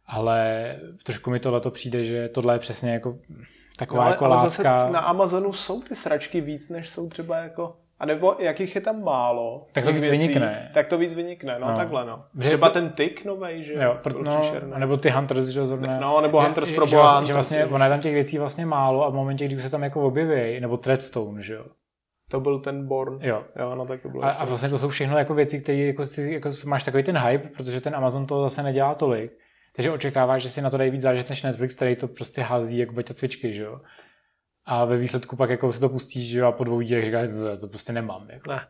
[0.06, 3.18] Ale trošku mi tohle to přijde, že tohle je přesně jako
[3.78, 4.50] taková no, ale, jako ale látka.
[4.50, 4.64] Zase
[4.94, 9.04] na Amazonu jsou ty sračky víc, než jsou třeba jako a nebo jakých je tam
[9.04, 9.68] málo.
[9.72, 10.72] Tak to víc věcí, vynikne.
[10.74, 11.76] Tak to víc vynikne, no, no.
[11.76, 12.24] takhle no.
[12.40, 13.98] Že Třeba ten tyk novej, že jo?
[14.04, 16.00] Pr- no, nebo ty Hunters, že zrovna.
[16.00, 19.06] No, nebo Hunters pro že, Hunters, že vlastně, ono je tam těch věcí vlastně málo
[19.06, 21.66] a v momentě, kdy už se tam jako objeví, nebo Treadstone, že jo?
[22.30, 23.20] To byl ten Born.
[23.22, 23.44] Jo.
[23.60, 26.06] jo no, tak to bylo a, a, vlastně to jsou všechno jako věci, které jako
[26.06, 29.32] si, jako máš takový ten hype, protože ten Amazon to zase nedělá tolik.
[29.76, 32.78] Takže očekáváš, že si na to dají víc záležet než Netflix, který to prostě hází
[32.78, 33.82] jako baťa cvičky, že jo?
[34.68, 37.58] A ve výsledku pak jako si to pustíš že a po dvou dílech říkáš, to,
[37.58, 38.30] to prostě nemám.
[38.30, 38.50] Jako.
[38.50, 38.68] Ne.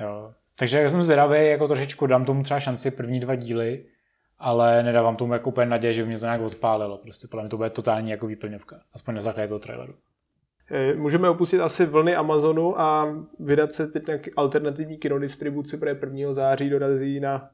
[0.00, 0.34] Jo.
[0.58, 3.84] Takže já jsem zvědavý, jako trošičku dám tomu třeba šanci první dva díly,
[4.38, 6.98] ale nedávám tomu jako úplně naděje, že by mě to nějak odpálilo.
[6.98, 9.94] Prostě podle mě to bude totální jako výplňovka, aspoň na základě toho traileru.
[10.70, 16.32] Eh, můžeme opustit asi vlny Amazonu a vydat se teď na alternativní kinodistribuci, protože 1.
[16.32, 17.50] září dorazí na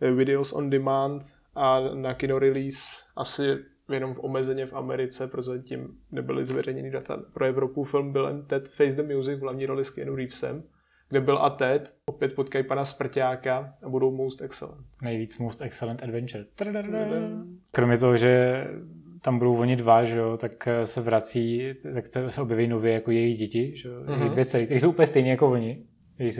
[0.00, 1.22] eh, Videos on Demand
[1.54, 2.78] a na kino release
[3.16, 3.58] asi
[3.92, 7.84] jenom v omezeně v Americe, prozatím nebyly zveřejněny data pro Evropu.
[7.84, 10.62] Film byl jen Ted Face the Music v hlavní roli s Keanu Reevesem,
[11.08, 14.86] kde byl a Ted, opět potkají pana Sprťáka a budou Most Excellent.
[15.02, 16.44] Nejvíc Most Excellent Adventure.
[17.70, 18.64] Kromě toho, že
[19.22, 23.36] tam budou oni dva, že jo, tak se vrací, tak se objeví nově jako její
[23.36, 24.30] děti, že jo, mm-hmm.
[24.30, 25.84] dvě celý, kteří jsou úplně stejně jako oni.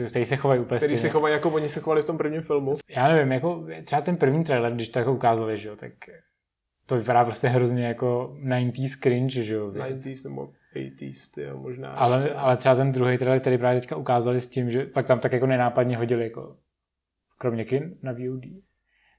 [0.09, 2.71] Který se chovají úplně Který se chovají jako oni se chovali v tom prvním filmu.
[2.89, 5.91] Já nevím, jako třeba ten první trailer, když to jako ukázali, že jo, tak
[6.85, 9.71] to vypadá prostě hrozně jako 90s cringe, že jo?
[9.71, 11.91] 90s nebo 80s, ty jo, možná.
[11.91, 12.33] Ale, ještě.
[12.33, 15.33] ale třeba ten druhý trailer, který právě teďka ukázali s tím, že pak tam tak
[15.33, 16.55] jako nenápadně hodili jako
[17.37, 18.43] kromě kin na VOD,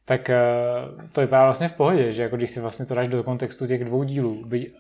[0.05, 3.25] tak uh, to vypadá vlastně v pohodě, že jako když si vlastně to dáš do
[3.25, 4.73] kontextu těch dvou dílů, by,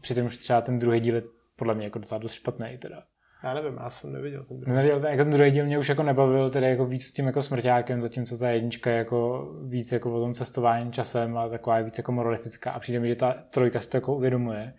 [0.00, 1.22] přitom už třeba ten druhý díl je
[1.56, 3.02] podle mě jako docela dost špatný teda.
[3.42, 4.76] Já nevím, já jsem neviděl ten druhý.
[4.76, 7.42] Neviděl, jako ten druhý díl mě už jako nebavil, tedy jako víc s tím jako
[7.42, 11.84] smrťákem, zatímco ta jednička je jako víc jako o tom cestování časem a taková je
[11.84, 14.74] víc jako moralistická a přijde mi, že ta trojka si to jako uvědomuje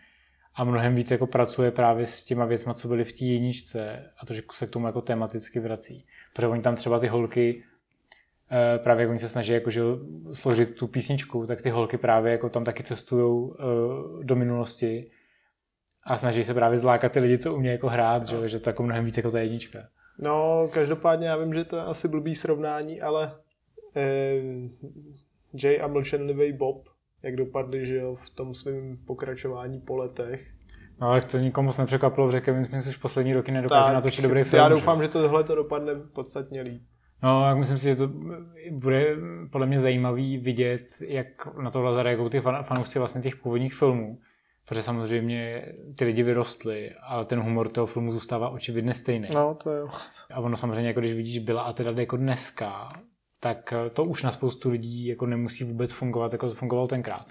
[0.56, 4.26] a mnohem víc jako pracuje právě s těma věcma, co byly v té jedničce a
[4.26, 6.06] to, že se k tomu jako tematicky vrací.
[6.34, 7.63] Protože oni tam třeba ty holky,
[8.52, 9.82] eh, právě jak oni se snaží jako, že
[10.34, 13.63] složit tu písničku, tak ty holky právě jako tam taky cestují eh,
[14.24, 15.12] do minulosti
[16.08, 18.41] a snaží se právě zlákat ty lidi, co umějí jako hrát, no.
[18.41, 19.80] že, že to jako mnohem víc jako ta jednička.
[20.20, 23.32] No, každopádně já vím, že to je asi blbý srovnání, ale
[23.96, 24.41] eh,
[25.54, 26.84] Jay a mlčenlivý Bob,
[27.24, 30.52] jak dopadli, že jo, v tom svém pokračování po letech.
[31.02, 34.24] No ale to nikomu moc nepřekvapilo, že Kevin Smith už poslední roky nedokáže tak, natočit
[34.24, 34.63] dobrý film.
[34.63, 36.82] Já doufám, že, že to tohle to dopadne podstatně líp.
[37.24, 38.12] No, jak myslím si, že to
[38.72, 39.15] bude
[39.52, 44.20] podle mě zajímavý vidět, jak na tohle zareagují ty fanoušci vlastně těch původních filmů.
[44.68, 45.66] Protože samozřejmě
[45.98, 49.28] ty lidi vyrostly, ale ten humor toho filmu zůstává očividně stejný.
[49.34, 49.90] No, to jo.
[50.34, 52.90] A ono samozřejmě, jako když vidíš byla a teda jako dneska,
[53.40, 57.26] tak to už na spoustu lidí jako nemusí vůbec fungovat, jako to fungovalo tenkrát.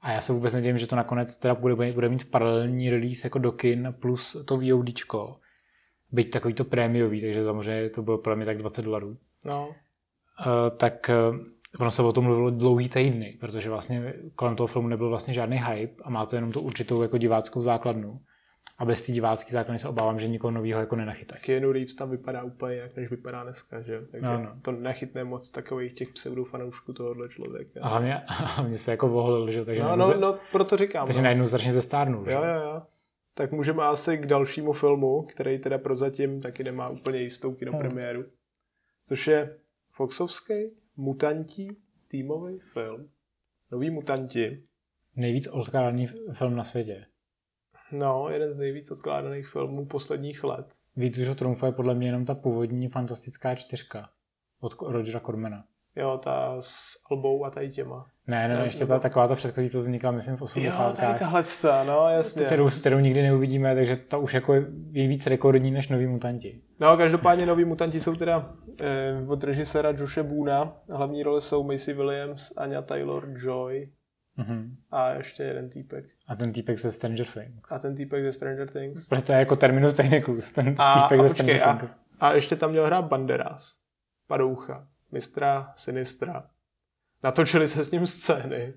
[0.00, 3.38] A já se vůbec nedivím, že to nakonec teda bude, bude mít paralelní release jako
[3.38, 5.36] do kin plus to VODčko.
[6.10, 9.16] Byť takový to prémiový, takže samozřejmě to bylo pro mě tak 20 dolarů.
[9.44, 9.68] No.
[9.68, 9.74] Uh,
[10.76, 11.36] tak uh,
[11.78, 15.56] ono se o tom mluvilo dlouhý týdny, protože vlastně kolem toho filmu nebyl vlastně žádný
[15.56, 18.20] hype a má to jenom tu určitou jako diváckou základnu.
[18.78, 21.36] A bez té divácké základny se obávám, že nikoho nového jako nenachytá.
[21.36, 24.50] Keanu Reeves tam vypadá úplně jak než vypadá dneska, že Takže no, no.
[24.62, 27.80] to nechytne moc takových těch pseudofanoušků tohohle člověka.
[27.82, 31.06] A hlavně, hlavně se jako voholil, že Takže no, no, no, proto říkám.
[31.06, 31.24] Takže no.
[31.24, 32.32] najednou strašně zestárnul, že?
[32.32, 32.82] Jo, jo, jo.
[33.34, 38.20] Tak můžeme asi k dalšímu filmu, který teda prozatím taky nemá úplně jistou kinopremiéru.
[38.20, 38.28] No.
[39.04, 39.56] Což je
[39.92, 40.54] Foxovský
[41.00, 41.76] Mutanti
[42.08, 43.10] týmový film.
[43.72, 44.62] Noví mutanti.
[45.16, 46.06] Nejvíc odkládaný
[46.38, 47.06] film na světě.
[47.92, 50.66] No, jeden z nejvíc odkládaných filmů posledních let.
[50.96, 54.10] Víc už o trumfuje podle mě jenom ta původní fantastická čtyřka.
[54.60, 55.64] od Rogera Cormana.
[55.98, 58.06] Jo, ta s Albou a tady těma.
[58.26, 60.88] Ne, ne, ne ještě ta taková ta předchozí, co vznikla, myslím, v 80.
[60.88, 62.44] Jo, tady tahle sta, no jasně.
[62.44, 64.54] Kterou, kterou nikdy neuvidíme, takže ta už jako
[64.90, 66.60] je víc rekordní než noví mutanti.
[66.80, 70.76] No, každopádně noví mutanti jsou teda eh, od režiséra Joshe Boona.
[70.90, 73.88] Hlavní role jsou Macy Williams, Anya Taylor-Joy
[74.38, 74.70] mm-hmm.
[74.90, 76.04] a ještě jeden týpek.
[76.28, 77.62] A ten týpek ze Stranger Things.
[77.70, 79.08] A ten týpek ze Stranger Things.
[79.08, 81.94] Proto je jako terminus technicus, ten a, týpek a ze Stranger počkej, Things.
[82.20, 83.74] A, a ještě tam měl hrát Banderas,
[84.26, 86.44] Padoucha, mistra Sinistra.
[87.24, 88.74] Natočili se s ním scény.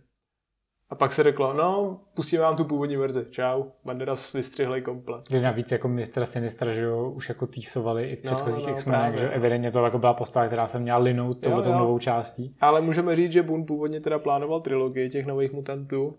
[0.89, 3.25] A pak se řeklo, no, pustíme vám tu původní verzi.
[3.29, 5.29] Čau, Banderas vystřihli komplet.
[5.29, 8.71] Že navíc jako mistra Sinistra, že jo, už jako týsovali i v no, předchozích no,
[8.71, 11.99] no, X-menech, že evidentně to jako byla postava, která se měla linout tou, tou novou
[11.99, 12.55] částí.
[12.61, 16.17] Ale můžeme říct, že Boone původně teda plánoval trilogii těch nových mutantů.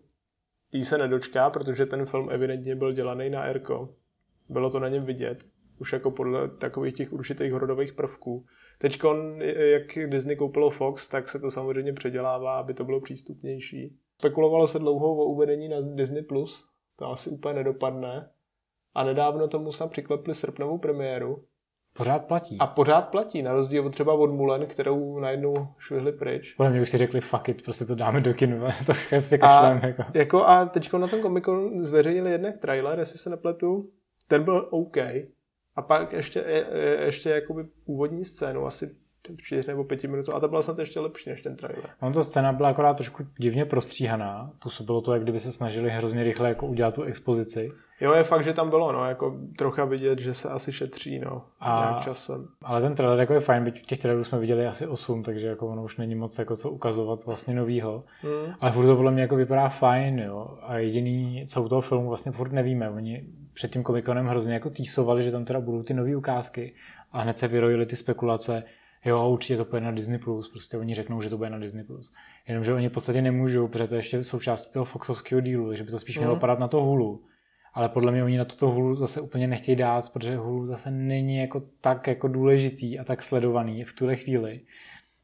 [0.73, 3.89] Jí se nedočká, protože ten film evidentně byl dělaný na Erko.
[4.49, 5.39] Bylo to na něm vidět.
[5.79, 8.47] Už jako podle takových těch určitých horodových prvků.
[8.83, 9.01] Teď,
[9.59, 13.97] jak Disney koupilo Fox, tak se to samozřejmě předělává, aby to bylo přístupnější.
[14.19, 16.69] Spekulovalo se dlouho o uvedení na Disney+, Plus,
[16.99, 18.31] to asi úplně nedopadne.
[18.95, 21.45] A nedávno tomu se přiklepli srpnovou premiéru.
[21.97, 22.57] Pořád platí.
[22.61, 26.55] A pořád platí, na rozdíl třeba od Mulen, kterou najednou švihli pryč.
[26.55, 29.81] Podle mě už si řekli, fuck it, prostě to dáme do kinu, to prostě kašlem.
[29.83, 30.05] A, jako.
[30.15, 33.91] jako a teď na tom Comic Con zveřejnili jednak trailer, jestli se nepletu.
[34.29, 34.97] Ten byl OK,
[35.77, 36.67] a pak ještě,
[37.05, 38.91] ještě jakoby původní scénu, asi
[39.37, 41.91] čtyři nebo pěti minut, a ta byla snad ještě lepší než ten trailer.
[42.01, 44.53] On ta scéna byla akorát trošku divně prostříhaná.
[44.63, 47.71] Působilo to, jak kdyby se snažili hrozně rychle jako udělat tu expozici.
[48.01, 51.45] Jo, je fakt, že tam bylo, no, jako trocha vidět, že se asi šetří, no,
[51.61, 52.49] a, časem.
[52.63, 55.67] Ale ten trailer jako je fajn, byť těch trailerů jsme viděli asi 8, takže jako
[55.67, 58.05] ono už není moc jako co ukazovat vlastně novýho.
[58.21, 58.55] Hmm.
[58.61, 60.59] Ale furt to podle mě jako vypadá fajn, jo.
[60.63, 62.91] A jediný, co u toho filmu vlastně furt nevíme.
[62.91, 66.75] Oni před tím komikonem hrozně jako týsovali, že tam teda budou ty nové ukázky
[67.13, 68.65] a hned se vyrojily ty spekulace,
[69.05, 71.85] jo, určitě to bude na Disney+, Plus, prostě oni řeknou, že to bude na Disney+.
[71.85, 72.15] Plus.
[72.49, 75.91] Jenomže oni v podstatě nemůžou, protože to je ještě součástí toho Foxovského dílu, takže by
[75.91, 76.41] to spíš mělo mm.
[76.41, 77.23] padat na to Hulu.
[77.75, 81.37] Ale podle mě oni na toto Hulu zase úplně nechtějí dát, protože Hulu zase není
[81.37, 84.61] jako tak jako důležitý a tak sledovaný v tuhle chvíli.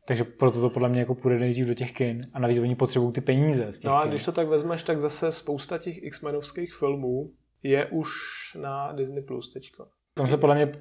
[0.07, 3.13] Takže proto to podle mě jako půjde nejdřív do těch kin a navíc oni potřebují
[3.13, 4.11] ty peníze z těch No a kin.
[4.11, 7.31] když to tak vezmeš, tak zase spousta těch X-menovských filmů
[7.69, 8.11] je už
[8.61, 9.87] na Disney Plus teďko.
[10.15, 10.73] Tam se podle mě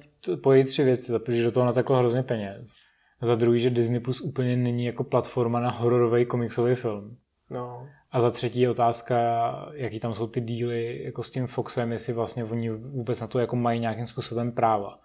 [0.42, 1.12] pojí tři věci.
[1.12, 2.74] Za první, že do toho nateklo hrozně peněz.
[3.22, 7.16] Za druhý, že Disney Plus úplně není jako platforma na hororový komiksový film.
[7.50, 7.88] No.
[8.10, 9.18] A za třetí je otázka,
[9.72, 13.38] jaký tam jsou ty díly jako s tím Foxem, jestli vlastně oni vůbec na to
[13.38, 14.98] jako mají nějakým způsobem práva.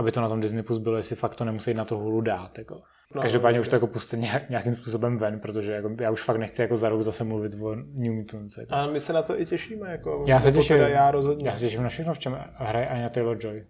[0.00, 2.58] Aby to na tom Disney Plus bylo, jestli fakt to nemusí na to hulu dát.
[2.58, 2.82] Jako.
[3.14, 6.22] No, Každopádně no, už to jako pustit nějak, nějakým způsobem ven, protože jako, já už
[6.22, 8.58] fakt nechci jako za rok zase mluvit o New Mutants.
[8.58, 8.74] Jako.
[8.74, 9.90] A my se na to i těšíme.
[9.90, 11.48] Jako, já se jako těším, já rozhodně.
[11.48, 13.64] Já se těším na všechno, v čem hraje Anya Taylor-Joy.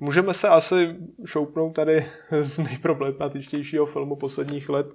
[0.00, 2.06] Můžeme se asi šoupnout tady
[2.40, 4.86] z nejproblematičtějšího filmu posledních let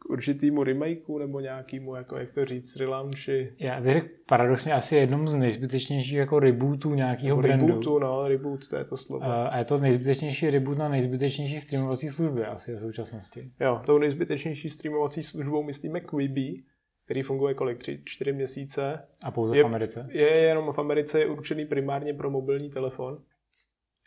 [0.00, 3.52] k určitýmu remakeu nebo nějakýmu, jako jak to říct, relaunchi.
[3.58, 7.66] Já bych řekl paradoxně asi jednom z nejzbytečnějších jako rebootů nějakého jako brandu.
[7.66, 9.24] Rebootu, no, reboot, to je to slovo.
[9.24, 13.50] A je to nejzbytečnější reboot na nejzbytečnější streamovací službě asi v současnosti.
[13.60, 16.62] Jo, tou nejzbytečnější streamovací službou myslíme Quibi,
[17.04, 17.78] který funguje kolik?
[17.78, 18.98] Tři, čtyři měsíce.
[19.22, 20.08] A pouze je, v Americe?
[20.10, 23.18] Je jenom v Americe, je určený primárně pro mobilní telefon.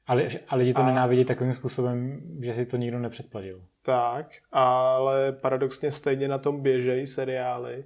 [0.07, 0.85] Ale, a lidi to a...
[0.85, 3.61] nenávidí takovým způsobem, že si to nikdo nepředplatil.
[3.85, 7.85] Tak, ale paradoxně stejně na tom běžejí seriály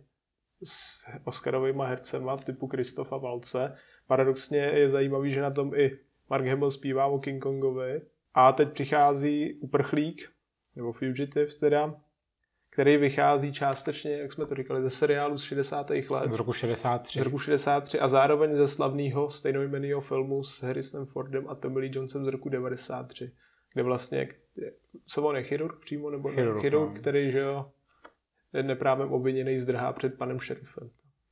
[0.64, 3.78] s Oscarovými hercema typu Kristofa Valce.
[4.08, 8.02] Paradoxně je zajímavý, že na tom i Mark Hamill zpívá o King Kongovi.
[8.34, 10.30] A teď přichází Uprchlík,
[10.76, 11.96] nebo Fugitive teda,
[12.70, 15.90] který vychází částečně, jak jsme to říkali, ze seriálu z 60.
[15.90, 16.32] let.
[16.32, 17.20] Z roku 63.
[17.20, 21.92] Z roku 63 a zároveň ze slavného stejnojmenného filmu s Harrisonem Fordem a Tommy Lee
[21.94, 23.32] Jonesem z roku 93,
[23.74, 24.28] kde vlastně,
[25.06, 27.00] co on je chirurg přímo, nebo chirurg, ne, chirurg no.
[27.00, 27.72] který, že jo,
[28.54, 30.90] je neprávem obviněný zdrhá před panem šerifem.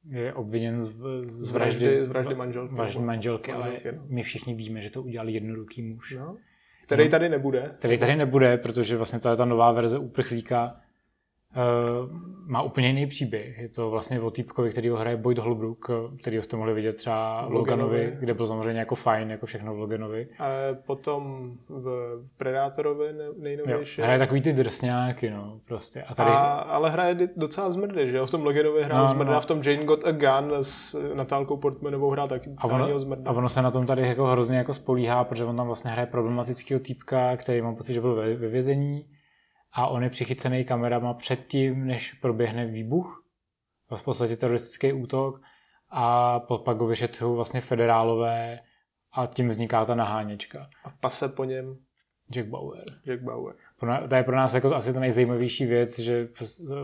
[0.09, 2.75] Je obviněn z, z, z vraždy, z vraždy manželky.
[2.75, 4.05] Vraždy manželky, ale no.
[4.07, 6.15] my všichni víme, že to udělal jednoduchý muž.
[6.19, 6.38] No.
[6.83, 7.75] Který tady nebude.
[7.77, 10.81] Který tady nebude, protože vlastně to je ta nová verze uprchlíka,
[12.48, 13.58] má úplně jiný příběh.
[13.58, 15.91] Je to vlastně o týpkovi, který ho hraje Boyd Holbrook,
[16.22, 19.80] který jste mohli vidět třeba v Loganovi, kde byl samozřejmě jako fajn, jako všechno v
[19.80, 20.28] Loganovi.
[20.39, 20.48] A
[20.86, 23.06] potom v Predátorovi
[23.39, 24.02] nejnovější.
[24.02, 26.04] hraje takový ty drsňáky, no, prostě.
[26.04, 26.32] A tady...
[26.32, 28.26] A, ale hraje docela zmrdy, že jo?
[28.26, 29.41] V tom Loganovi hrál no, zmrda, no.
[29.41, 32.88] v tom Jane Got a Gun s Natálkou Portmanovou hrál taky a ono.
[33.26, 36.06] A ono se na tom tady jako hrozně jako spolíhá, protože on tam vlastně hraje
[36.06, 39.06] problematického týpka, který mám pocit, že byl ve, ve vězení
[39.76, 43.26] a on je přichycený kamerama předtím, než proběhne výbuch,
[43.95, 45.41] v podstatě teroristický útok
[45.89, 48.59] a pak ho vyšetřují vlastně federálové
[49.11, 50.69] a tím vzniká ta naháněčka.
[50.84, 51.78] A pase po něm
[52.32, 52.86] Jack Bauer.
[53.05, 53.55] Jack Bauer.
[54.09, 56.28] To je pro nás jako asi ta nejzajímavější věc, že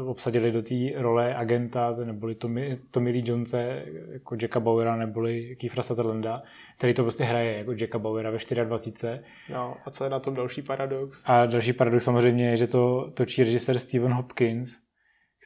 [0.05, 5.83] obsadili do té role agenta, neboli Tommy, Tommy Lee Jonese, jako Jacka Bauera, neboli Kiefer
[5.83, 6.43] Sutherlanda,
[6.77, 9.19] který to prostě hraje jako Jacka Bauera ve 24.
[9.49, 11.23] No a co je na tom další paradox?
[11.25, 14.79] A další paradox samozřejmě je, že to točí režisér Stephen Hopkins,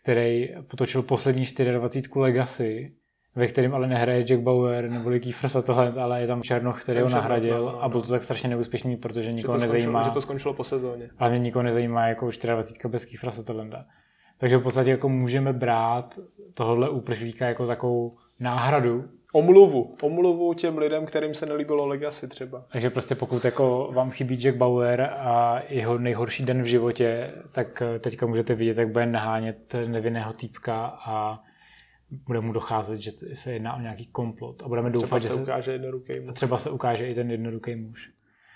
[0.02, 2.96] který potočil poslední 24 Legacy,
[3.36, 7.10] ve kterém ale nehraje Jack Bauer nebo Kiefer Sutherland, ale je tam Černoch, který ho
[7.10, 7.84] nahradil no, no, no.
[7.84, 10.00] a byl to tak strašně neúspěšný, protože nikoho že to nezajímá.
[10.00, 11.10] Skončilo, že to skončilo po sezóně.
[11.20, 13.86] Ale mě nikoho nezajímá jako 24 bez Kiefera Sutherlanda.
[14.38, 16.20] Takže v podstatě jako můžeme brát
[16.54, 19.06] tohohle úprchlíka jako takovou náhradu.
[19.34, 19.96] Omluvu.
[20.02, 22.66] Omluvu těm lidem, kterým se nelíbilo Legacy třeba.
[22.72, 27.84] Takže prostě pokud jako vám chybí Jack Bauer a jeho nejhorší den v životě, tak
[28.00, 31.40] teďka můžete vidět, jak bude nahánět nevinného týpka a
[32.12, 35.34] bude mu docházet, že se jedná o nějaký komplot a budeme doufat, třeba se že
[35.34, 36.34] se ukáže jednoduchý muž.
[36.34, 38.10] třeba se ukáže i ten jednoduchý muž.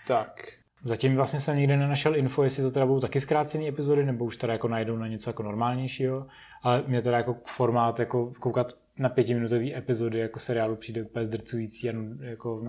[0.08, 0.48] Tak.
[0.84, 4.38] Zatím vlastně jsem nikde nenašel info, jestli to teda budou taky zkrácené epizody, nebo už
[4.38, 6.28] teda jako najdou na něco jako normálnějšího,
[6.64, 11.90] ale mě teda jako formát jako koukat na pětiminutové epizody jako seriálu přijde úplně zdrcující
[11.90, 12.64] a jako,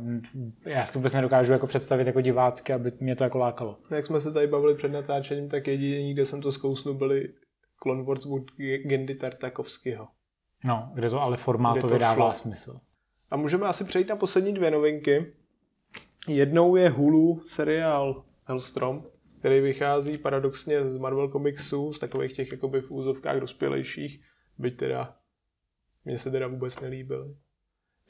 [0.66, 3.78] já si to vůbec nedokážu jako představit jako divácky, aby mě to jako lákalo.
[3.90, 7.28] Jak jsme se tady bavili před natáčením, tak jediný, kde jsem to zkousnul, byly
[7.82, 8.42] Clone Wars od
[8.86, 10.08] Gendy Tartakovského.
[10.64, 12.34] No, kde to ale formátově dává šlo.
[12.34, 12.80] smysl.
[13.30, 15.34] A můžeme asi přejít na poslední dvě novinky.
[16.28, 19.04] Jednou je Hulu seriál Hellstrom,
[19.38, 24.20] který vychází paradoxně z Marvel Comicsů, z takových těch jakoby v úzovkách dospělejších,
[24.58, 25.16] byť teda
[26.04, 27.34] mně se teda vůbec nelíbil.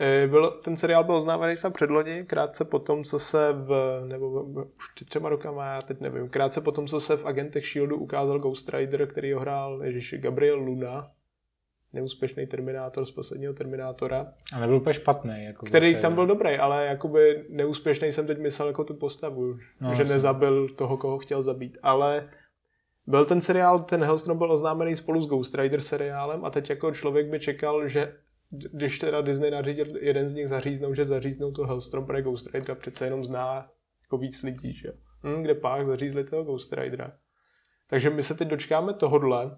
[0.00, 4.42] E, byl, ten seriál byl oznámený jsem předloni, krátce po tom, co se v, nebo
[4.42, 7.96] už před třema rokama, já teď nevím, krátce po tom, co se v Agentech SHIELDu
[7.96, 11.10] ukázal Ghost Rider, který ho hrál Ježiši Gabriel Luna,
[11.92, 14.32] neúspěšný Terminátor z posledního Terminátora.
[14.54, 15.44] A nebyl úplně špatný.
[15.44, 19.94] Jako který tam byl dobrý, ale jakoby neúspěšný jsem teď myslel jako tu postavu, no,
[19.94, 21.78] že nezabil toho, koho chtěl zabít.
[21.82, 22.28] Ale
[23.06, 26.92] byl ten seriál, ten Hellstrom byl oznámený spolu s Ghost Rider seriálem a teď jako
[26.92, 28.16] člověk by čekal, že
[28.50, 32.74] když teda Disney nařídil jeden z nich zaříznou, že zaříznou to Hellstrom, pro Ghost Rider
[32.74, 33.70] přece jenom zná
[34.02, 34.92] jako víc lidí, že
[35.24, 37.12] hm, kde pak zařízli toho Ghost Ridera.
[37.88, 39.56] Takže my se teď dočkáme tohodle,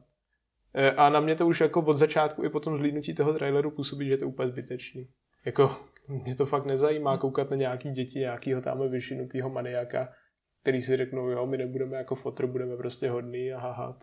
[0.97, 4.07] a na mě to už jako od začátku i po tom zlídnutí toho traileru působí,
[4.07, 5.09] že je to úplně zbytečný.
[5.45, 5.77] Jako
[6.09, 10.09] mě to fakt nezajímá koukat na nějaký děti, nějakýho tam vyšinutýho maniaka,
[10.63, 13.99] který si řeknou, jo, my nebudeme jako fotr, budeme prostě hodný a haha.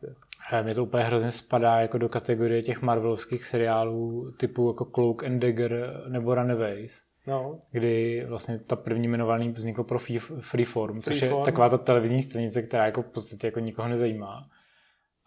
[0.49, 5.23] Ha, mě to úplně hrozně spadá jako do kategorie těch marvelovských seriálů typu jako Cloak
[5.23, 7.01] and Dagger nebo Runaways.
[7.27, 7.59] No.
[7.71, 9.99] Kdy vlastně ta první jmenovaný vzniklo pro
[10.39, 14.49] Freeform, což je taková ta televizní stanice, která jako v podstatě jako nikoho nezajímá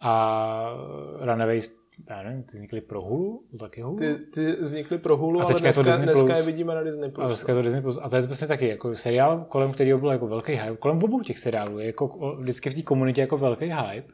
[0.03, 0.75] a
[1.19, 3.43] Runaways já nevím, ty vznikly pro Hulu?
[3.51, 3.97] To taky Hulu?
[3.97, 6.83] Ty, ty vznikly pro Hulu, a ale dneska, je to Disney dneska je vidíme na
[6.83, 7.09] Disney+.
[7.09, 7.25] Plus.
[7.25, 7.81] A dneska je to Disney+.
[7.81, 7.99] Plus.
[8.01, 10.77] A to je vlastně taky jako seriál, kolem kterého byl jako velký hype.
[10.77, 14.13] Kolem obou těch seriálů je jako vždycky v té komunitě jako velký hype.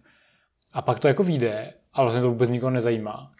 [0.73, 3.31] A pak to jako vyjde a vlastně to vůbec nikoho nezajímá.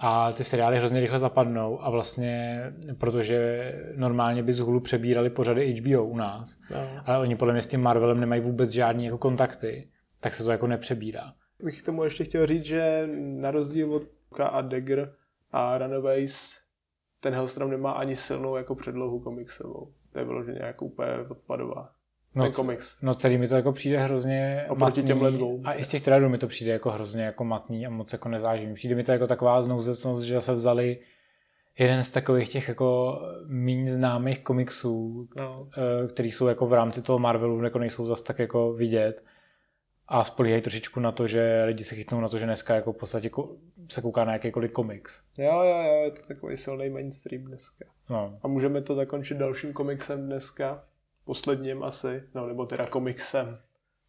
[0.00, 2.62] A ty seriály hrozně rychle zapadnou a vlastně,
[2.98, 6.88] protože normálně by z Hulu přebírali pořady HBO u nás, no.
[7.06, 9.88] ale oni podle mě s tím Marvelem nemají vůbec žádný jako kontakty,
[10.20, 11.32] tak se to jako nepřebírá
[11.62, 14.02] bych k tomu ještě chtěl říct, že na rozdíl od
[14.34, 15.14] K a Dagger
[15.52, 16.60] a Runaways
[17.20, 19.92] ten Hellstrom nemá ani silnou jako předlohu komiksovou.
[20.12, 21.90] To je vyloženě jako úplně odpadová.
[22.34, 22.96] No, ten komiks.
[23.02, 25.60] No celý mi to jako přijde hrozně Oproti těm ledvou.
[25.64, 28.28] A i z těch trailerů mi to přijde jako hrozně jako matný a moc jako
[28.28, 28.74] nezáživý.
[28.74, 30.98] Přijde mi to jako taková znouzecnost, že se vzali
[31.78, 35.68] jeden z takových těch jako méně známých komiksů, no.
[35.76, 39.24] Eh, který jsou jako v rámci toho Marvelu, jako nejsou zase tak jako vidět
[40.08, 42.96] a spolíhají trošičku na to, že lidi se chytnou na to, že dneska jako v
[42.96, 43.30] podstatě
[43.90, 45.22] se kouká na jakýkoliv komiks.
[45.38, 47.84] Jo, jo, jo, je to takový silný mainstream dneska.
[48.10, 48.38] No.
[48.42, 50.84] A můžeme to zakončit dalším komiksem dneska,
[51.24, 53.58] posledním asi, no nebo teda komiksem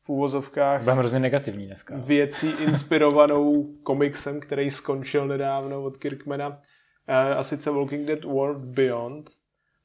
[0.03, 0.81] v úvozovkách.
[0.81, 1.95] Budeme hrozně negativní dneska.
[1.97, 6.61] Věcí inspirovanou komiksem, který skončil nedávno od Kirkmana.
[7.07, 9.29] Eh, a sice Walking Dead World Beyond,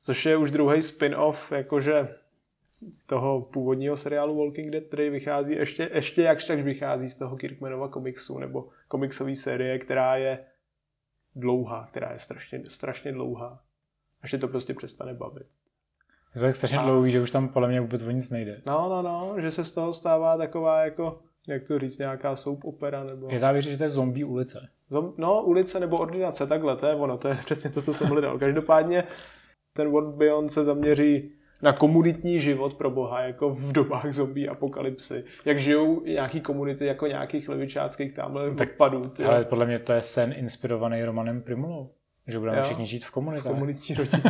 [0.01, 2.09] což je už druhý spin-off, jakože
[3.07, 7.89] toho původního seriálu Walking Dead, který vychází ještě, ještě jakž tak vychází z toho Kirkmanova
[7.89, 10.45] komiksu, nebo komiksové série, která je
[11.37, 13.63] dlouhá, která je strašně, strašně dlouhá.
[14.23, 15.47] Až je to prostě přestane bavit.
[16.35, 16.83] Je to tak strašně a...
[16.83, 18.63] dlouhý, že už tam podle mě vůbec o nic nejde.
[18.67, 22.65] No, no, no, že se z toho stává taková jako, jak to říct, nějaká soap
[22.65, 23.29] opera nebo...
[23.31, 24.69] Je tam že to je zombie ulice.
[24.89, 25.15] Zom...
[25.17, 28.39] No, ulice nebo ordinace, takhle, to je ono, to je přesně to, co jsem hledal.
[28.39, 29.05] Každopádně
[29.73, 31.33] ten World Beyond se zaměří
[31.65, 35.25] na komunitní život pro boha, jako v dobách zombie apokalypsy.
[35.45, 39.03] Jak žijou nějaký komunity jako nějakých levičáckých tamhle tak, odpadů.
[39.03, 39.29] Tyjo.
[39.29, 41.91] Ale podle mě to je sen inspirovaný Romanem Primulou.
[42.27, 43.49] Že budeme jo, všichni žít v komunitě.
[43.49, 44.23] V komunitní rodině.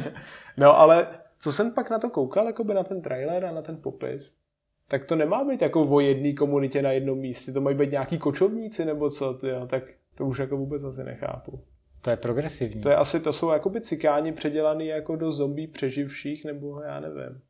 [0.56, 1.06] no ale
[1.38, 4.36] co jsem pak na to koukal, jako by na ten trailer a na ten popis,
[4.88, 8.18] Tak to nemá být jako o jedné komunitě na jednom místě, to mají být nějaký
[8.18, 9.82] kočovníci nebo co, tyjo, tak
[10.14, 11.60] to už jako vůbec asi nechápu.
[12.04, 12.80] To je progresivní.
[12.82, 17.40] To je asi, to jsou jakoby cikáni předělaný jako do zombie přeživších, nebo já nevím.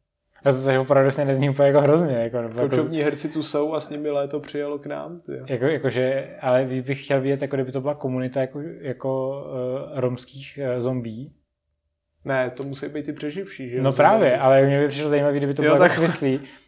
[0.44, 2.16] A to se opravdu vlastně nezní úplně jako hrozně.
[2.16, 5.20] Jako, nebo Kočovní jako, herci tu jsou a s nimi léto přijelo k nám.
[5.20, 5.46] Tyjo.
[5.48, 10.58] Jako, jakože, ale bych chtěl vidět, jako kdyby to byla komunita jako, jako uh, romských
[10.62, 11.32] uh, zombí.
[12.24, 13.82] Ne, to musí být ty přeživší, že jo?
[13.82, 14.38] No právě, zombie.
[14.38, 15.98] ale mě by přišlo zajímavé, kdyby to bylo tak...
[15.98, 16.12] jako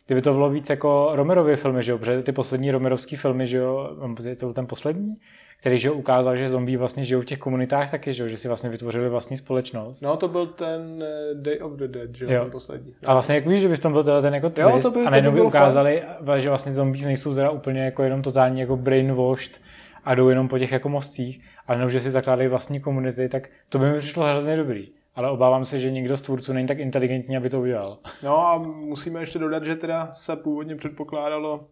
[0.07, 3.57] kdyby to bylo víc jako Romerovy filmy, že jo, protože ty poslední Romerovský filmy, že
[3.57, 3.97] jo,
[4.39, 5.15] to byl ten poslední,
[5.61, 8.71] který že ukázal, že zombie vlastně žijou v těch komunitách taky, že, že si vlastně
[8.71, 10.03] vytvořili vlastní společnost.
[10.03, 12.95] No to byl ten eh, Day of the Dead, že jo, ten poslední.
[13.07, 15.07] A vlastně jak víš, že by v tom byl ten jako twist jo, to by,
[15.07, 16.41] a najednou by, by ukázali, fun.
[16.41, 19.61] že vlastně zombies nejsou teda úplně jako jenom totální jako brainwashed
[20.05, 23.49] a jdou jenom po těch jako mostcích, ale jenom, že si zakládají vlastní komunity, tak
[23.69, 24.89] to by mi přišlo hrozně dobrý.
[25.15, 27.99] Ale obávám se, že nikdo z tvůrců není tak inteligentní, aby to udělal.
[28.23, 31.67] No a musíme ještě dodat, že teda se původně předpokládalo,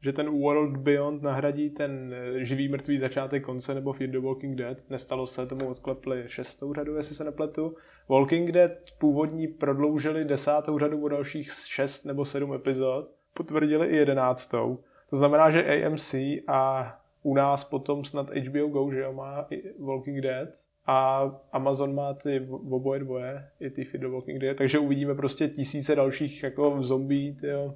[0.00, 4.56] že ten World Beyond nahradí ten eh, živý mrtvý začátek konce nebo Fear the Walking
[4.56, 4.78] Dead.
[4.90, 7.76] Nestalo se, tomu odklepli šestou řadu, jestli se nepletu.
[8.08, 13.10] Walking Dead původní prodloužili desátou řadu o dalších šest nebo sedm epizod.
[13.34, 14.78] Potvrdili i jedenáctou.
[15.10, 16.14] To znamená, že AMC
[16.48, 16.92] a
[17.22, 20.48] u nás potom snad HBO Go, že jo, má i Walking Dead
[20.86, 25.48] a Amazon má ty oboje dvoje, i ty Fear the Walking Dead, takže uvidíme prostě
[25.48, 27.74] tisíce dalších jako zombie, tyjo,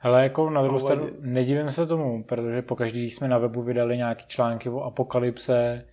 [0.00, 3.96] ale jako na druhou stranu nedivím se tomu, protože po každý jsme na webu vydali
[3.96, 5.84] nějaké články o apokalypse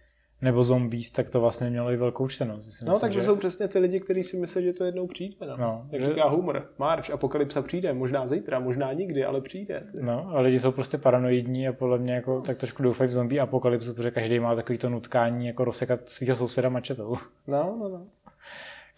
[0.42, 2.66] nebo zombies, tak to vlastně mělo i velkou čtenost.
[2.66, 3.26] Myslím, no, takže že...
[3.26, 5.36] jsou přesně ty lidi, kteří si myslí, že to jednou přijde.
[5.48, 5.58] No.
[5.58, 6.08] No, Jak že...
[6.08, 9.84] říká humor, March, apokalypsa přijde, možná zítra, možná nikdy, ale přijde.
[9.96, 10.04] Ty.
[10.04, 13.42] No, a lidi jsou prostě paranoidní a podle mě jako tak trošku doufají v zombie
[13.42, 17.18] apokalypsu, protože každý má takový to nutkání jako rozsekat svého souseda mačetou.
[17.48, 18.06] No, no, no.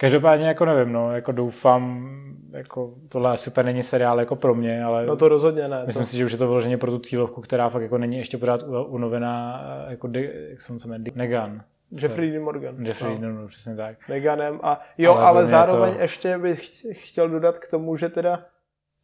[0.01, 2.09] Každopádně jako nevím, no, jako doufám,
[2.51, 5.05] jako tohle asi úplně není seriál jako pro mě, ale...
[5.05, 5.83] No to rozhodně ne.
[5.85, 6.07] Myslím to...
[6.07, 8.63] si, že už je to vyloženě pro tu cílovku, která fakt jako není ještě pořád
[8.87, 11.63] unovená, jako, de, jak se jmenuje, Negan.
[11.91, 12.39] Jeffrey D.
[12.39, 12.85] Morgan.
[12.85, 13.29] Jeffrey, no.
[13.29, 14.09] no, no, přesně tak.
[14.09, 16.01] Neganem a jo, ale, ale zároveň to...
[16.01, 18.45] ještě bych chtěl dodat k tomu, že teda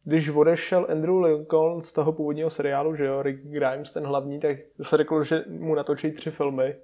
[0.04, 4.56] když odešel Andrew Lincoln z toho původního seriálu, že jo, Rick Grimes, ten hlavní, tak
[4.82, 6.76] se řekl, že mu natočí tři filmy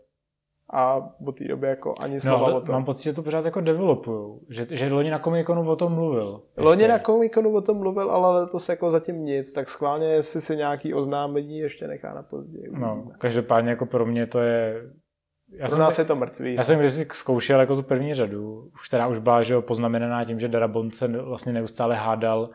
[0.73, 2.73] a po té době jako ani slova no, o tom.
[2.73, 6.43] Mám pocit, že to pořád jako developujou, že, že loni na Comiconu o tom mluvil.
[6.49, 6.62] Ještě.
[6.62, 10.57] Loni na Comiconu o tom mluvil, ale letos jako zatím nic, tak schválně, jestli si
[10.57, 12.68] nějaký oznámení ještě nechá na později.
[12.70, 14.91] No, každopádně jako pro mě to je
[15.57, 16.55] já Pro nás je to mrtvý.
[16.55, 20.25] Já jsem když zkoušel jako tu první řadu, už která už byla že jo, poznamenaná
[20.25, 22.51] tím, že Darabont se vlastně neustále hádal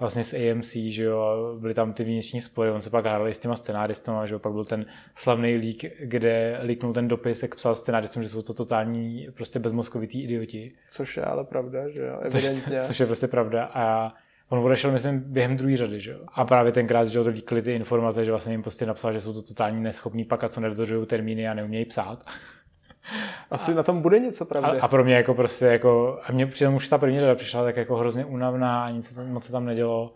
[0.00, 3.38] vlastně s AMC, že jo, byly tam ty vnitřní spory, on se pak hádal s
[3.38, 7.74] těma scenáristama, že jo, pak byl ten slavný lík, kde líknul ten dopis, jak psal
[7.74, 10.72] scenáristům, že jsou to totální prostě bezmozkovitý idioti.
[10.88, 12.78] Což je ale pravda, že jo, evidentně.
[12.78, 14.14] Což, což je prostě pravda a
[14.48, 16.20] on odešel, myslím, během druhé řady, že jo.
[16.34, 19.32] A právě tenkrát, že jo, to ty informace, že vlastně jim prostě napsal, že jsou
[19.32, 22.24] to totální neschopní pak a co nedodržují termíny a neumějí psát.
[23.50, 24.80] Asi a, na tom bude něco pravdy.
[24.80, 27.64] A, a, pro mě jako prostě jako, a mě přitom už ta první řada přišla
[27.64, 30.14] tak jako hrozně únavná a nic moc se tam nedělo.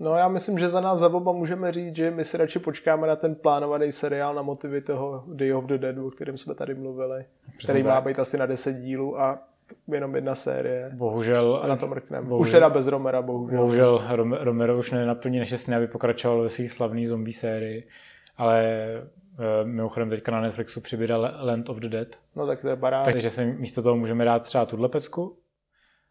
[0.00, 3.06] No já myslím, že za nás za oba můžeme říct, že my si radši počkáme
[3.06, 6.74] na ten plánovaný seriál na motivy toho Day of the Dead, o kterém jsme tady
[6.74, 7.92] mluvili, Přesně který tak.
[7.92, 9.38] má být asi na 10 dílů a
[9.92, 10.90] jenom jedna série.
[10.94, 11.60] Bohužel.
[11.62, 12.34] A na to mrkneme.
[12.34, 13.58] Už teda bez Romera, bohužel.
[13.58, 14.02] Bohužel
[14.40, 17.86] Romero už nenaplní naše sny, aby pokračoval ve své slavné zombie sérii,
[18.36, 18.62] ale
[19.64, 22.08] mimochodem teďka na Netflixu přibyde Land of the Dead.
[22.36, 23.04] No tak to je barák.
[23.04, 25.38] Takže si místo toho můžeme dát třeba tuhle pecku.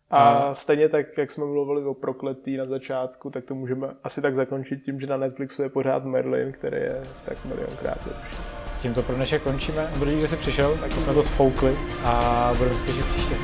[0.10, 4.22] A, a stejně tak, jak jsme mluvili o prokletý na začátku, tak to můžeme asi
[4.22, 8.38] tak zakončit tím, že na Netflixu je pořád Merlin, který je tak milionkrát lepší.
[8.82, 9.92] Tímto pro dnešek končíme.
[9.94, 13.36] Dobrý, že jsi přišel, tak jsme to sfoukli a budeme se příště.